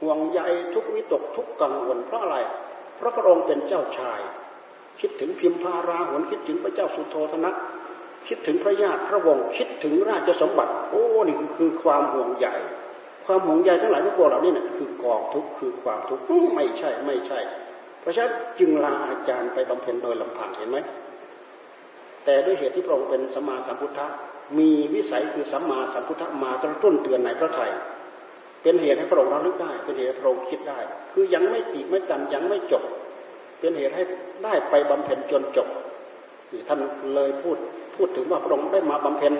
[0.00, 0.40] ห่วงใย
[0.74, 2.36] ทุกวิตกทุกกังวลเพราะอะไร
[2.96, 4.20] เพราะพระองค์เป็นเจ้าชาย
[5.00, 7.52] คิดถึงพิมพาราหนคิดถึงพระเจ้าสุโธธนะ
[8.28, 12.48] คิดถึงพระญาติพระวงศ์คิดถึงราชสมบัติ โอ้นี่คือความห่วงใย
[13.30, 16.22] ความห่วงใยทั้งหลายทุกพวกเหล่านี้เนี่ยคือกองทุกข์คือความทุกข์
[16.54, 17.38] ไม่ใช่ไม่ใช่
[18.00, 20.78] เพราะฉะนั้นจึงลาอาจารย์ไปบำเพ็ญโดยลำพังเห็นไหม
[22.24, 24.06] แต่ด้วยเหตุที่พระองค์เป็นสัมมาสัมพุทธะ
[24.58, 27.70] มีวิสัยคือสัมมาสัมพุทธะมากระตุ้นเตือนในพระไทย
[28.62, 30.78] เป็นเหตุให้พระองค์ระลึกได้ เป็นเหตุให้พระองค์คิดได้
[31.12, 32.82] คือยังไม่ตีไม่ตันยังไม่จบ
[33.58, 34.02] เป็นเหตุให้
[34.44, 35.68] ได้ไปบำเพ็ญจนจบ
[36.68, 36.78] ท่าน
[37.14, 37.56] เลยพูด
[37.96, 39.34] พูดถึงว่าพระองค์ได้มาบำเพ็ญ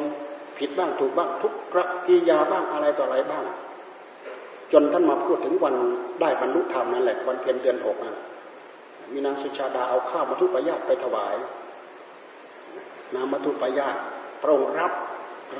[0.58, 3.44] ผิดบ้างถูกบ้างทุกกรกิยาบ้างอะไรต่ออะไรบ้าง
[4.72, 5.74] จนท่านมาพูดถึงวัน
[6.20, 8.16] ได้บรรลุธรรมนั่นแหละวันเพ็ญเดือนหกนั่น
[9.12, 11.34] มีนางสุชาดาเอาข้าวมาทุปายาตไปถวาย
[13.14, 13.96] นามาทุปายาต
[14.42, 14.92] พระองค์รับ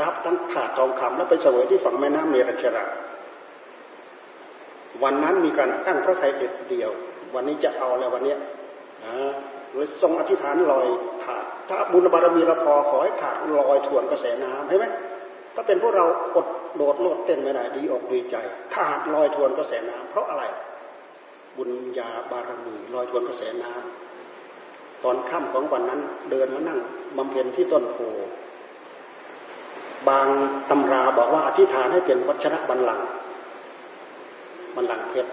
[0.02, 2.84] รับทั้งถาดทองคำแล้วไปเสวยที่ฝั่งแม่น้ำเมรัชระ
[5.02, 6.90] วันนั้นมีการตั้งพระไทยเด็ดเดียว
[7.34, 8.34] วันนี้จะเอาแล้ววันนี้
[9.04, 9.14] นะ
[9.70, 10.86] หรือทรงอธิษฐานลอย
[11.24, 14.86] ถาดถ้าบุญบารมีเราพอขอให้ถาดลอยถ่วนกระแสน้ำใช่ไหม
[15.54, 16.04] ถ้าเป็นพวกเรา
[16.36, 16.46] อด
[16.76, 18.36] โดดโลดเต้นไม่ได้ดีอกดีใจ
[18.72, 20.44] ถ้าลอยทวนกระแสน้ำเพราะอะไร
[21.56, 26.00] บุญญาบารมีลอยทวนกระแสน้ำตอนค่ำของวันนั้น
[26.30, 26.80] เดินมานั่ง
[27.16, 27.96] บำเพ็ญที่ต้นโพ
[30.08, 30.28] บาง
[30.70, 33.08] ตำราบอกว่าอธิษฐานให้เป็นวัชระบัลลังก์
[34.76, 35.32] บัลลังก์เพชร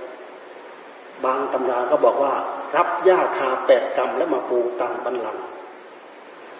[1.26, 2.34] บางตำราก็บอกว่า
[2.78, 5.38] รับหญ้าคาแปดกรรมแล้วมาปูตามบันลัง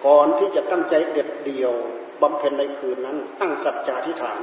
[0.06, 1.72] ก่อนที่จะตั้งใจเด็ดเดียว
[2.22, 4.40] บำเพ็ญในคืนนั้น ตั้งสัจจาธิฐาน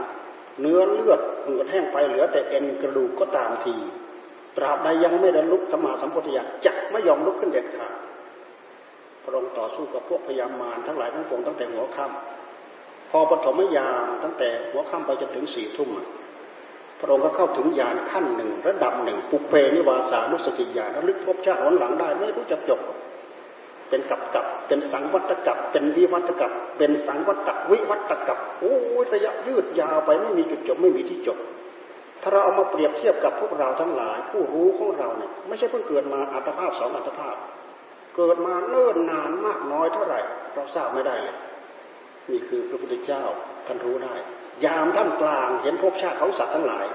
[0.60, 3.76] เนื้อเลือดเหือดแห้งไปเหลือแต่เอ็นกระดูกก็ตามที
[4.58, 7.94] ตราบใดยังไม่ได้ลุกสมาสัมพุทธญาจะไม่ยอมลุกขึ้นเด็ดขาด
[9.24, 15.90] พระองค์ต่อสู้กับพวกพยามารทั้งหลายทั้งปวงตั้งแต่หัวค่ำพอปฐมยามตั้งแต่หัวค่ำไปจนถึงสี่ทุ่ม
[17.00, 22.80] พระองค์ก็เข้าถึงญาณขั้นหนึ่งระดับหนึ่งปุเพนิวาสานุสติญาณระลึกพบชาติหนหลังได้ไม่รู้จักจบ
[23.90, 31.38] เป็นกับกับเป็นสังวัตกับเป็นวิวัตกับเป็นสังวัตกวิวัตกับโอ้ยระยะยืดยาวไปไม่มีจุดจบไม่มีที่จบ
[32.22, 37.36] ถ้าเราเอามาเปรียบเทียบกับพวกเราทั้งหลาย ผู้รู้ของเราเนี่ยไม่ใช่เพิ่งเกิดมาอัตภาพสองอัตภาพ
[38.16, 40.20] เกิดมาเนิ่นนานมากน้อยเท่าไหร่
[40.54, 41.38] เราทราบไม่ได้เลย
[42.32, 43.24] นี่คือพระพุทธเจ้า
[43.68, 44.16] ท่านรู้ได้
[44.66, 46.86] ยามท่ามกลางเห็นภพชาติเของสัตว์ทั้งหลาย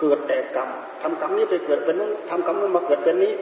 [0.00, 0.68] เกิดแต่กรรม
[1.02, 3.32] ทำกรรมนี้ไปเกิดเป็นนู้นทำกรรมนู้นมาเกิดเป็นนี้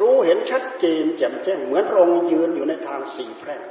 [0.00, 3.62] รู้เห็นชัดเจนแจ่มแจ้ง เหมือนรงยืนอยู่ในทางสี่แพร่ง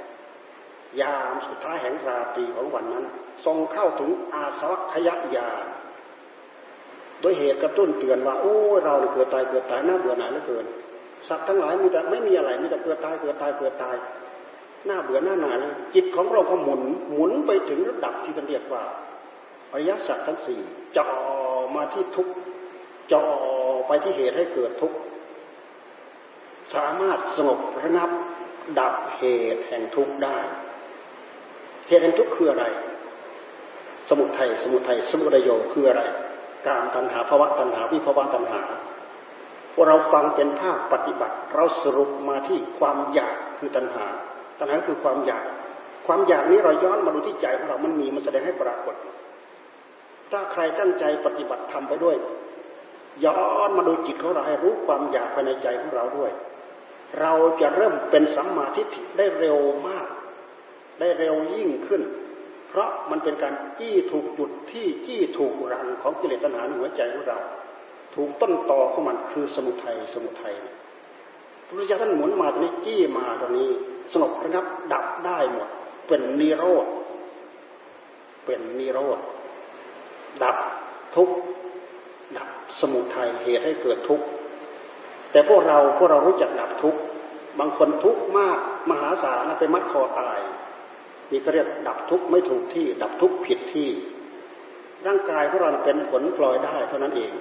[1.02, 3.06] ยามสุดท้ายแห่งราตรีของวันนั้น
[3.46, 5.66] ทรงเข้าถึงอาสวัคยญาณ
[7.22, 10.66] โดยเหตุกระตุ้นเตือนว่า โอ้เราเกิดตายเกิดตายน่าเบื่อหน่ายเหลือเกิน
[11.28, 13.96] สัตว์ทั้งหลายมีแต่ไม่มีอะไรมีแต่เกิดตายเกิดตายเกิดตาย
[14.86, 15.58] หน้าเบื่อหน้าหน่าย
[15.96, 16.82] จิตของเราก็หมุน
[17.14, 18.84] หมุนไปถึงระดับที่เรียกว่า
[19.72, 20.60] อริยสัจทั้งสี่
[20.98, 21.08] จ่อ
[21.76, 22.28] มาที่ทุก
[23.12, 23.24] จ่อ
[23.88, 24.94] ไปที่เหตุให้เกิดทุก
[26.76, 28.10] สามารถสงบระงับ
[28.80, 29.24] ดับเห
[29.56, 30.38] ตุแห่งทุกข์ได้
[31.88, 32.66] เหตุแห่งทุกข์คืออะไร
[34.10, 36.04] สมุทัยสมุทัยสมุทัยโยคืออะไร
[36.68, 38.62] การตัณหาภาวะตัณหาวิภาวะตัณหา
[39.74, 44.06] พวกเราฟังเป็นภาคปฏิบัติ เราสรุปมาที่ความอยากคือตัณหา
[44.60, 45.44] ตัณหาคือความอยาก
[46.08, 48.96] ความอยากนี้เราย้อนมาดูที่ใจของเรามันมีมันแสดงให้ปรากฏ
[50.32, 52.16] ถ้าใครตั้งใจปฏิบัติทำไปด้วย
[53.26, 56.32] ย้อนมาดูจิตของเราให้รู้ความอยากภายในใจของเราด้วย
[57.22, 60.08] เราจะเริ่มเป็นสัมมาทิฏฐิได้เร็วมาก
[61.00, 62.02] ได้เร็วยิ่งขึ้น
[62.70, 67.40] เพราะมันเป็นการจี้ถูกจุดที่จี้ถูกรังของกิเลสตัณหาในหัวใจของเรา
[68.16, 70.56] ถูกต้นตอของมันคือสมุทัยสมุทัย
[71.66, 73.70] พระพุทธเจ้าท่านหมุนมาตรงนี้จี้มาตรงนี้
[74.12, 75.68] สงบระงับดับได้หมด
[76.08, 76.86] เป็นนิโรธ
[78.46, 79.20] เป็นนิโรธ
[80.44, 80.58] ดับ
[81.16, 81.30] ทุก
[82.38, 82.50] ดับ
[82.80, 84.26] สมุทัยเหตุให้เกิดทุกข์
[85.32, 87.00] แต่พวกเราพวกเรารู้จักดับทุกข์
[87.60, 88.60] บางคนทุกข์มาก
[88.90, 90.40] มหาศาลไปมัดคอตาย
[91.32, 93.90] นี่ก็เรียกดับทุกข์ไม่ถูกที่ ดับทุกข์ผิดที่
[95.08, 97.32] ร่างกายของเราเป็นผลปล่อยได้เท่านั้นเอง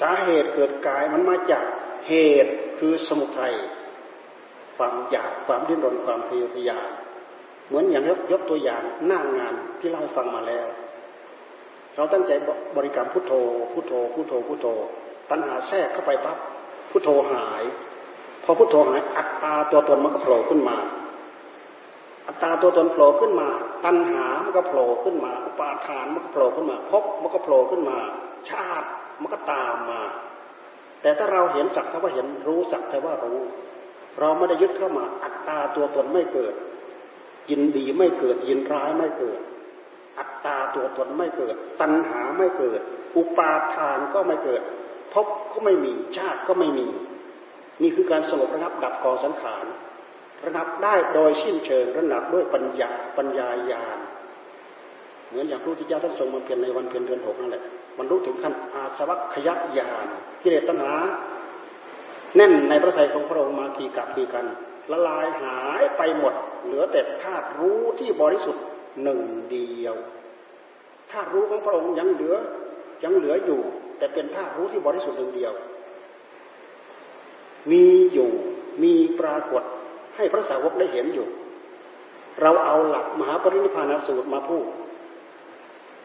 [0.00, 1.64] สาเหตุเกิดกายมันมาจาก
[2.08, 2.14] เห
[2.44, 3.54] ตุคือสมุทัย
[4.76, 6.88] ความอยากความดิ้นรนความทะเยอทะยาน
[7.66, 10.66] เหมือนอย่างยกยกตัวอย่างหน้างงานที่เล่าให้ฟังมาแล้ว
[11.96, 12.32] เราตั้งใจ
[12.76, 13.32] บริกรรมพุทโธ
[13.72, 14.66] พุทโธพุทโธพุทโธ
[15.30, 16.38] ตัณหาแทรกเข้าไปปั๊บ
[16.90, 17.62] พุทโธหาย
[18.44, 20.76] พอพุทโธหายอัตตาตัวตนมันก็โผล่ขึ้นมา
[22.26, 23.48] อัตตาตัวตนโผล่ขึ้นมา
[23.84, 27.98] ตัณหามันก็โผล่ขึ้นมา อุปาทานมันก็โผล่ขึ้นมาภพมันก็โผล่ขึ้นมา
[28.50, 28.88] ชาติ
[29.20, 30.00] มันก็ตามมา
[31.02, 33.40] แต่ถ้าเราเห็นสักแต่ว่าเห็นรู้สักแต่ว่ารู้
[34.20, 36.54] เราไม่ได้ยึดเข้ามา อัตตาตัวตนไม่เกิด
[37.50, 39.40] ยินดีไม่เกิด ยินร้ายไม่เกิด
[40.18, 42.80] อัตตาตัวตนไม่เกิด ตัณหาไม่เกิด
[43.16, 44.62] อุปาทานก็ไม่เกิด
[45.14, 46.86] ภพก็ไม่มีชาติก็ไม่มี
[47.82, 49.64] นี่คือการสงบระงับดับกองสังขาร
[50.44, 53.98] ระงับได้โดยสิ้นเชิงระงับด้วยปัญญาปัญญาญาณ
[55.28, 57.64] เหมือนอย่างพระพุทธเจ้าท่านทรงมาเพียรในวันเพียรเดือนหกนั่นแหละ
[57.98, 59.48] มันรู้ถึงขั้นอาสวัคย
[59.78, 60.06] ญาณ
[60.42, 60.94] กิเลสตัณหา
[62.36, 64.46] แน่นในพระทัยของพระองค์มาที่กับทีกัน
[64.90, 66.34] ละลายหายไปหมด
[66.64, 68.64] เหลือแต่ธาตุรู้ที่บริสุทธิ์
[69.02, 69.94] หนึ่งเดียว
[71.10, 72.36] ธาตุรู้ของพระองค์ยังเหลือ
[73.04, 73.60] ยังเหลืออยู่
[74.00, 75.52] แต่เป็นธาตุรู้ที่บริสุทธิ์หนึ่งเดียว
[77.70, 78.30] มีอยู่
[78.82, 79.62] มีปรากฏ
[80.16, 81.28] ให้พระสาวกได้เห็นอยู่
[82.42, 84.66] เราเอาหลักมหาปรินิพพานสูตรมาพูด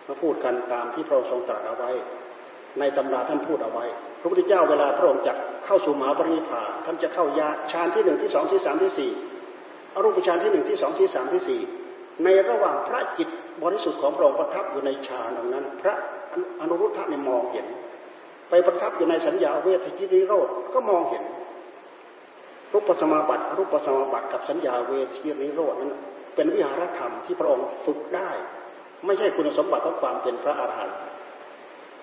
[0.08, 1.92] มาพูดกันตามที่พระองค์ทรงตรัสเอาไว้
[2.80, 3.86] ในตำราท่านพูดเอาไว้
[4.20, 5.34] พระพุทธเจ้าเวลาพระองค์จะ
[5.66, 9.12] เข้าสู่มหาปรินิพพานท่านจะเข้ายาฌานที่หนึ่งที่สองที่สามที่สี่
[9.94, 11.62] อรูปฌานที่หนึ่งที่สองที่สามที่สี่
[12.24, 13.30] ในระหว่างพระจิต
[13.64, 15.96] บริสุทธิ์ของพระองค์ประทับอยู่ในฌานตรงนั้น พระ
[16.62, 17.66] อนุรุทธะเนี่ยมองเห็น
[18.50, 21.24] ไปประทับอยู่ในสัญญาเวทจิติโรธก็มองเห็น
[22.74, 25.94] รูปสมาบัติรูปสมาบัติกับสัญญาเวทีนิโรธนั้น
[26.36, 28.30] เป็นวิหารธรรมที่พระองค์ฝึกได้
[29.06, 30.96] ไม่ใช่คุณสมบัติของความเป็นพระอาหารหันต์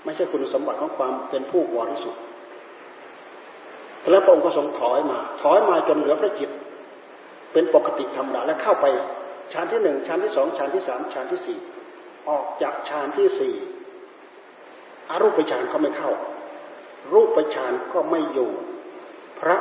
[0.05, 2.23] ไม่ใช่คุณสมบัติของความเป็นผู้บริสุทธิ์
[4.11, 6.51] แล้วพระองค์ก็ทรงถอยมา ถอยมาจนเหลือพระจิต
[7.53, 8.87] เป็นปกติธรรมดาและเข้าไป
[9.53, 11.59] ฌานที่หนึ่งฌานที่สองฌานที่สามฌานที่สี่
[12.29, 13.55] ออกจากฌานที่สี่
[15.11, 16.13] อรูปฌานก็ไม่เข้า
[17.13, 18.51] รูปฌานก็ไม่อยู่
[19.41, 19.57] พระ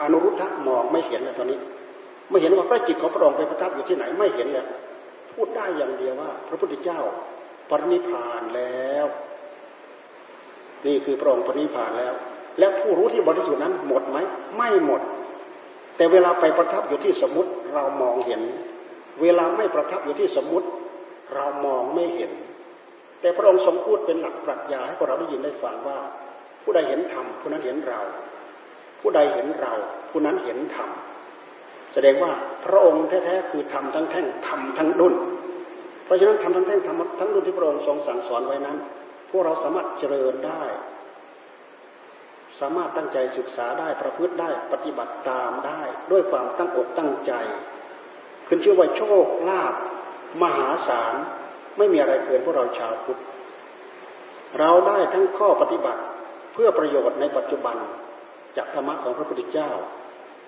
[0.00, 1.58] อนุรุทธะมองไม่เห็นเลยตอนนี้
[2.30, 4.66] ไม่เห็นว่าพระจิตของพระองค์ไปประทับอยู่ที่ไหนไม่เห็นเลย
[5.32, 7.00] พูดได้อย่างเดียวว่า พระพุทธเจ้า
[7.70, 9.06] ปรินิพานแล้ว
[10.86, 12.14] นี่คือพระองค์ปณิพานแล้ว
[12.58, 14.18] และผู้รู้ที่บริสุทธิ์นั้นหมดไหม
[14.56, 15.00] ไม่หมด
[15.96, 18.40] แต่เวลาไปประทับอยู่ที่สมมติเรามองเห็น
[19.22, 20.68] เวลาไม่ประทับอยู่ที่สมมติ
[21.34, 22.32] เรามองไม่เห็น
[23.20, 25.98] แต่พระองค์ทรงพูดเป็นหลักปรัชญาให้พวกเราได้ยินได้ฟังว่า
[26.62, 28.00] ผู้ใดเห็นธรรมผู้นั้นเห็นเรา
[29.00, 29.72] ผู้ใดเห็นเรา
[30.10, 30.90] ผู้นั้นเห็นธรรม
[31.92, 32.32] แสดงว่า
[32.64, 35.14] พระองค์แท้ๆคือทำทั้งแท่งทำทั้งดุน
[36.04, 38.76] เพราะฉะนั้นทำทั้งแท่งทำทั้งดุนที่พระองค์ทรงสั่งสอนไว้นั้น
[39.30, 40.62] พวกเราสามารถเจริญได้
[42.60, 47.32] สามารถตั้งใจศึกษาได้ประพฤติได้ปฏิบัติตามได้ ด้วยความตั้งอกตั้งใจ
[48.48, 49.74] ขึ้นชื่อว่าโชคลาภ
[50.42, 51.14] มหาศาล
[51.78, 53.20] ไม่มีอะไรเกินพวกเราชาวพุทธ
[54.58, 56.02] เราได้ทั้งข้อปฏิบัติ
[56.52, 57.76] เพื่อประโยชน์ในปัจจุบัน
[58.56, 59.70] จากธรรมะของพระพุทธเจ้า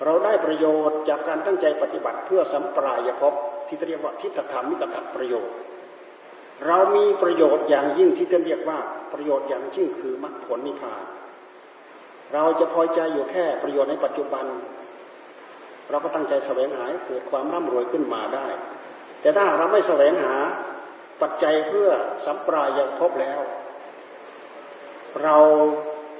[0.04, 3.34] เราได้ประโยชน์จากการตั้งใจปฏิบัติเพื่อสัมปรายภพ
[3.66, 5.54] ที่เรียกว่าทิฏฐธรรมมิตรประโยชน์
[6.66, 8.78] เรามีประโยชน์อย่างยิ่งที่เรียกว่า
[9.12, 11.04] ประโยชน์อย่างยิ่งคือมรรคผลนิพพาน
[12.34, 14.44] เราจะพอใจอยู่แค่ประโยชน์ในปัจจุบัน
[15.90, 18.46] เราก็ตั้งใจแสวงหาเกิดความร่ำรวยขึ้นมาได้
[19.20, 20.34] แต่ถ้าเราไม่แสวงหา
[21.22, 21.88] ปัจจัยเพื่อ
[22.24, 23.40] สัมปรายภพแล้ว
[25.22, 25.36] เรา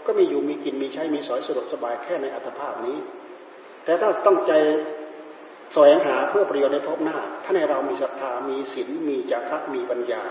[0.06, 2.98] ก็มีอยู่มีกินมีใช้มีสอยสะดวกสบายแค่ในอัตภาพนี้
[3.84, 4.52] แต่ถ้าต้องใจ
[5.72, 10.22] แสวงหาเพื่อประโยชน์ในภพหน้า ถ้าในเรามีศรัทธามีศีลมีจาระมีปัญญา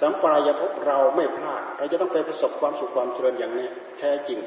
[0.00, 4.38] สัมปรายภพเราไม่พลาด เราจะต้องไปประสบความสุขความเจริญอย่างนี้แท้จริง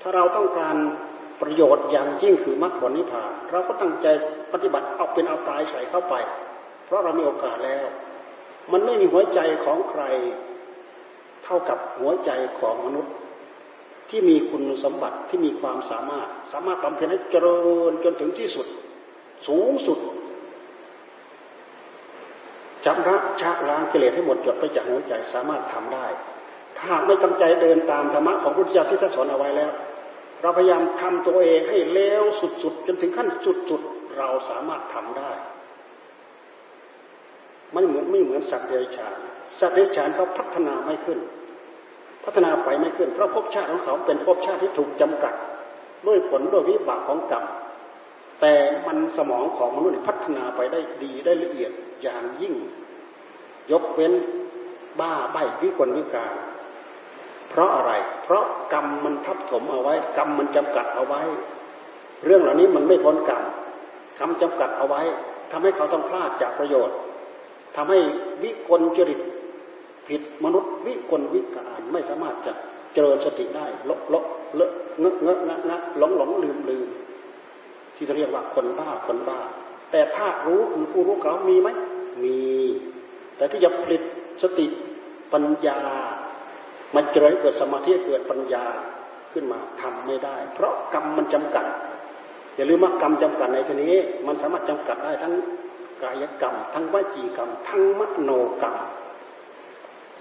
[0.00, 0.76] ถ้าเราต้องการ
[1.42, 4.06] ประโยชน์อย่างยิ่งคือมรรคผลนิพพาน เราก็ตั้งใจ
[4.52, 6.14] ปฏิบัติเอาเป็นเอาตายใส่เข้าไป
[6.86, 7.84] เพราะเรามีโอกาสแล้ว
[8.72, 10.02] มันไม่มีหัวใจของใคร
[11.44, 12.30] เท่ากับหัวใจ
[12.60, 13.14] ของมนุษย์
[14.10, 17.58] ที่มีคุณสมบัติที่มีความสามารถ สามารถบำเพ็ญให้เจริ
[17.90, 18.66] ญจนถึงที่สุด
[19.46, 19.98] สูงสุด
[22.84, 26.06] จำระชักล้างกิเลสให้หมดจดไปจากหัวใจสามารถทำได้
[26.78, 29.70] ถ้าไม่ตั้งใจเดินตามธรรมะของพุทธเจ้าที่ท่านสอนเอาไว้แล้ว
[30.42, 33.28] เราพยายามทำตัวเองให้เลวสุดๆจนถึงขั้น
[33.70, 35.30] สุดๆเราสามารถทำได้
[37.72, 39.14] ไม่เหมือนไม่เหมือนสัตว์เดรัจฉาน
[39.60, 41.18] สัตว์เดรัจฉานเขาพัฒนาไม่ขึ้น
[42.24, 45.34] พัฒนาไปไม่ขึ้น เพราะภพชาติของเขาเป็นภพชาติที่ถูกจำกัด
[46.06, 47.44] ด้วยผลด้วยวิบากของกรรม
[48.40, 48.54] แต่
[48.86, 51.72] มันสมองของมนุษย์พัฒนาไปได้ดีได้ละเอียด
[52.02, 52.54] อย่างยิ่ง
[53.72, 54.12] ยกเว้น
[55.00, 56.34] บ้าใบวิกลวิการ
[57.50, 57.92] เพราะอะไร
[58.24, 61.22] เพราะกรรมมันทับถมเอาไว้ กรรมมันจำกัดเอาไว้
[62.24, 63.42] เรื่องเหล่านี้มันไม่พ้นกรรม
[64.18, 65.02] คำจำกัดเอาไว้
[65.50, 66.96] ทำให้เขาต้องพลาดจากประโยชน์
[67.76, 67.98] ทำให้
[68.42, 69.20] วิกลจริต
[70.08, 72.52] ผิดมนุษย์วิกลวิการไม่สามารถจะ
[72.92, 74.24] เจริญสติได้ลบลบ
[74.54, 76.88] เลอะเงอะเงอะงะงะหลงหลงลืมลืม
[77.94, 79.40] ที่เรียกว่าคนบ้าคนบ้า
[79.90, 81.68] แต่ถ้ารู้คือผู้รู้เขามีไหม
[82.24, 82.38] มี
[83.36, 84.02] แต่ที่จะผลิต
[84.42, 84.66] สติ
[85.32, 85.80] ปัญญา
[86.94, 88.64] มันเจริญเกิดสมาธิเกิดปัญญา
[89.32, 91.66] ขึ้นมาทำไม่ได้ เพราะกรรมมันจำกัด
[92.54, 93.94] อย่าลืมว่ากรรมจำกัดในทีนี้
[94.26, 95.34] มันสามารถจำกัดได้ทั้ง
[96.02, 98.30] กายกรรม ทั้งวจีกรรม ทั้งมโน
[98.62, 98.76] กรรม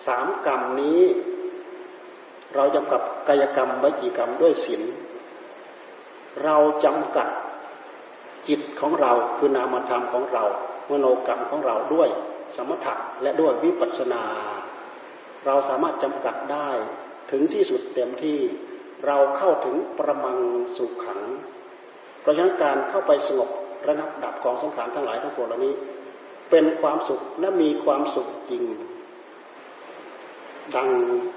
[0.08, 1.02] สามกรรมนี้
[2.56, 4.82] เราจำกับกายกรรมวจีกรรมด้วยศีล
[6.44, 6.56] เรา
[6.86, 7.28] จำกัด
[8.48, 10.44] จิตของเราคือนามธรรมของเรา
[10.90, 12.10] มโนกรรมของเราด้วย
[12.56, 14.24] สมถะและด้วยวิปัสสนา
[15.46, 16.70] เราสามารถจำกัดได้
[17.32, 18.40] ถึงที่สุดเต็มที่
[19.08, 20.38] เราเข้าถึงประมัง
[20.78, 21.22] สุขขัง
[22.22, 23.50] เพราะฉะนั้นการเข้าไปสงบ
[23.88, 25.74] ระงับดับของสังขารทั้งหลายทั้งปวงเหล่านี้
[26.50, 28.64] เป็นความสุขและมีความสุขจริง
[30.76, 30.90] ดัง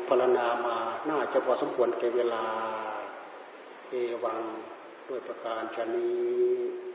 [0.09, 0.77] พรณนามา
[1.11, 2.45] น่าจะพอสมควรแก่เวลา
[3.91, 3.95] เอ
[4.25, 4.39] วัง
[5.09, 6.92] ด้วยประการชนี้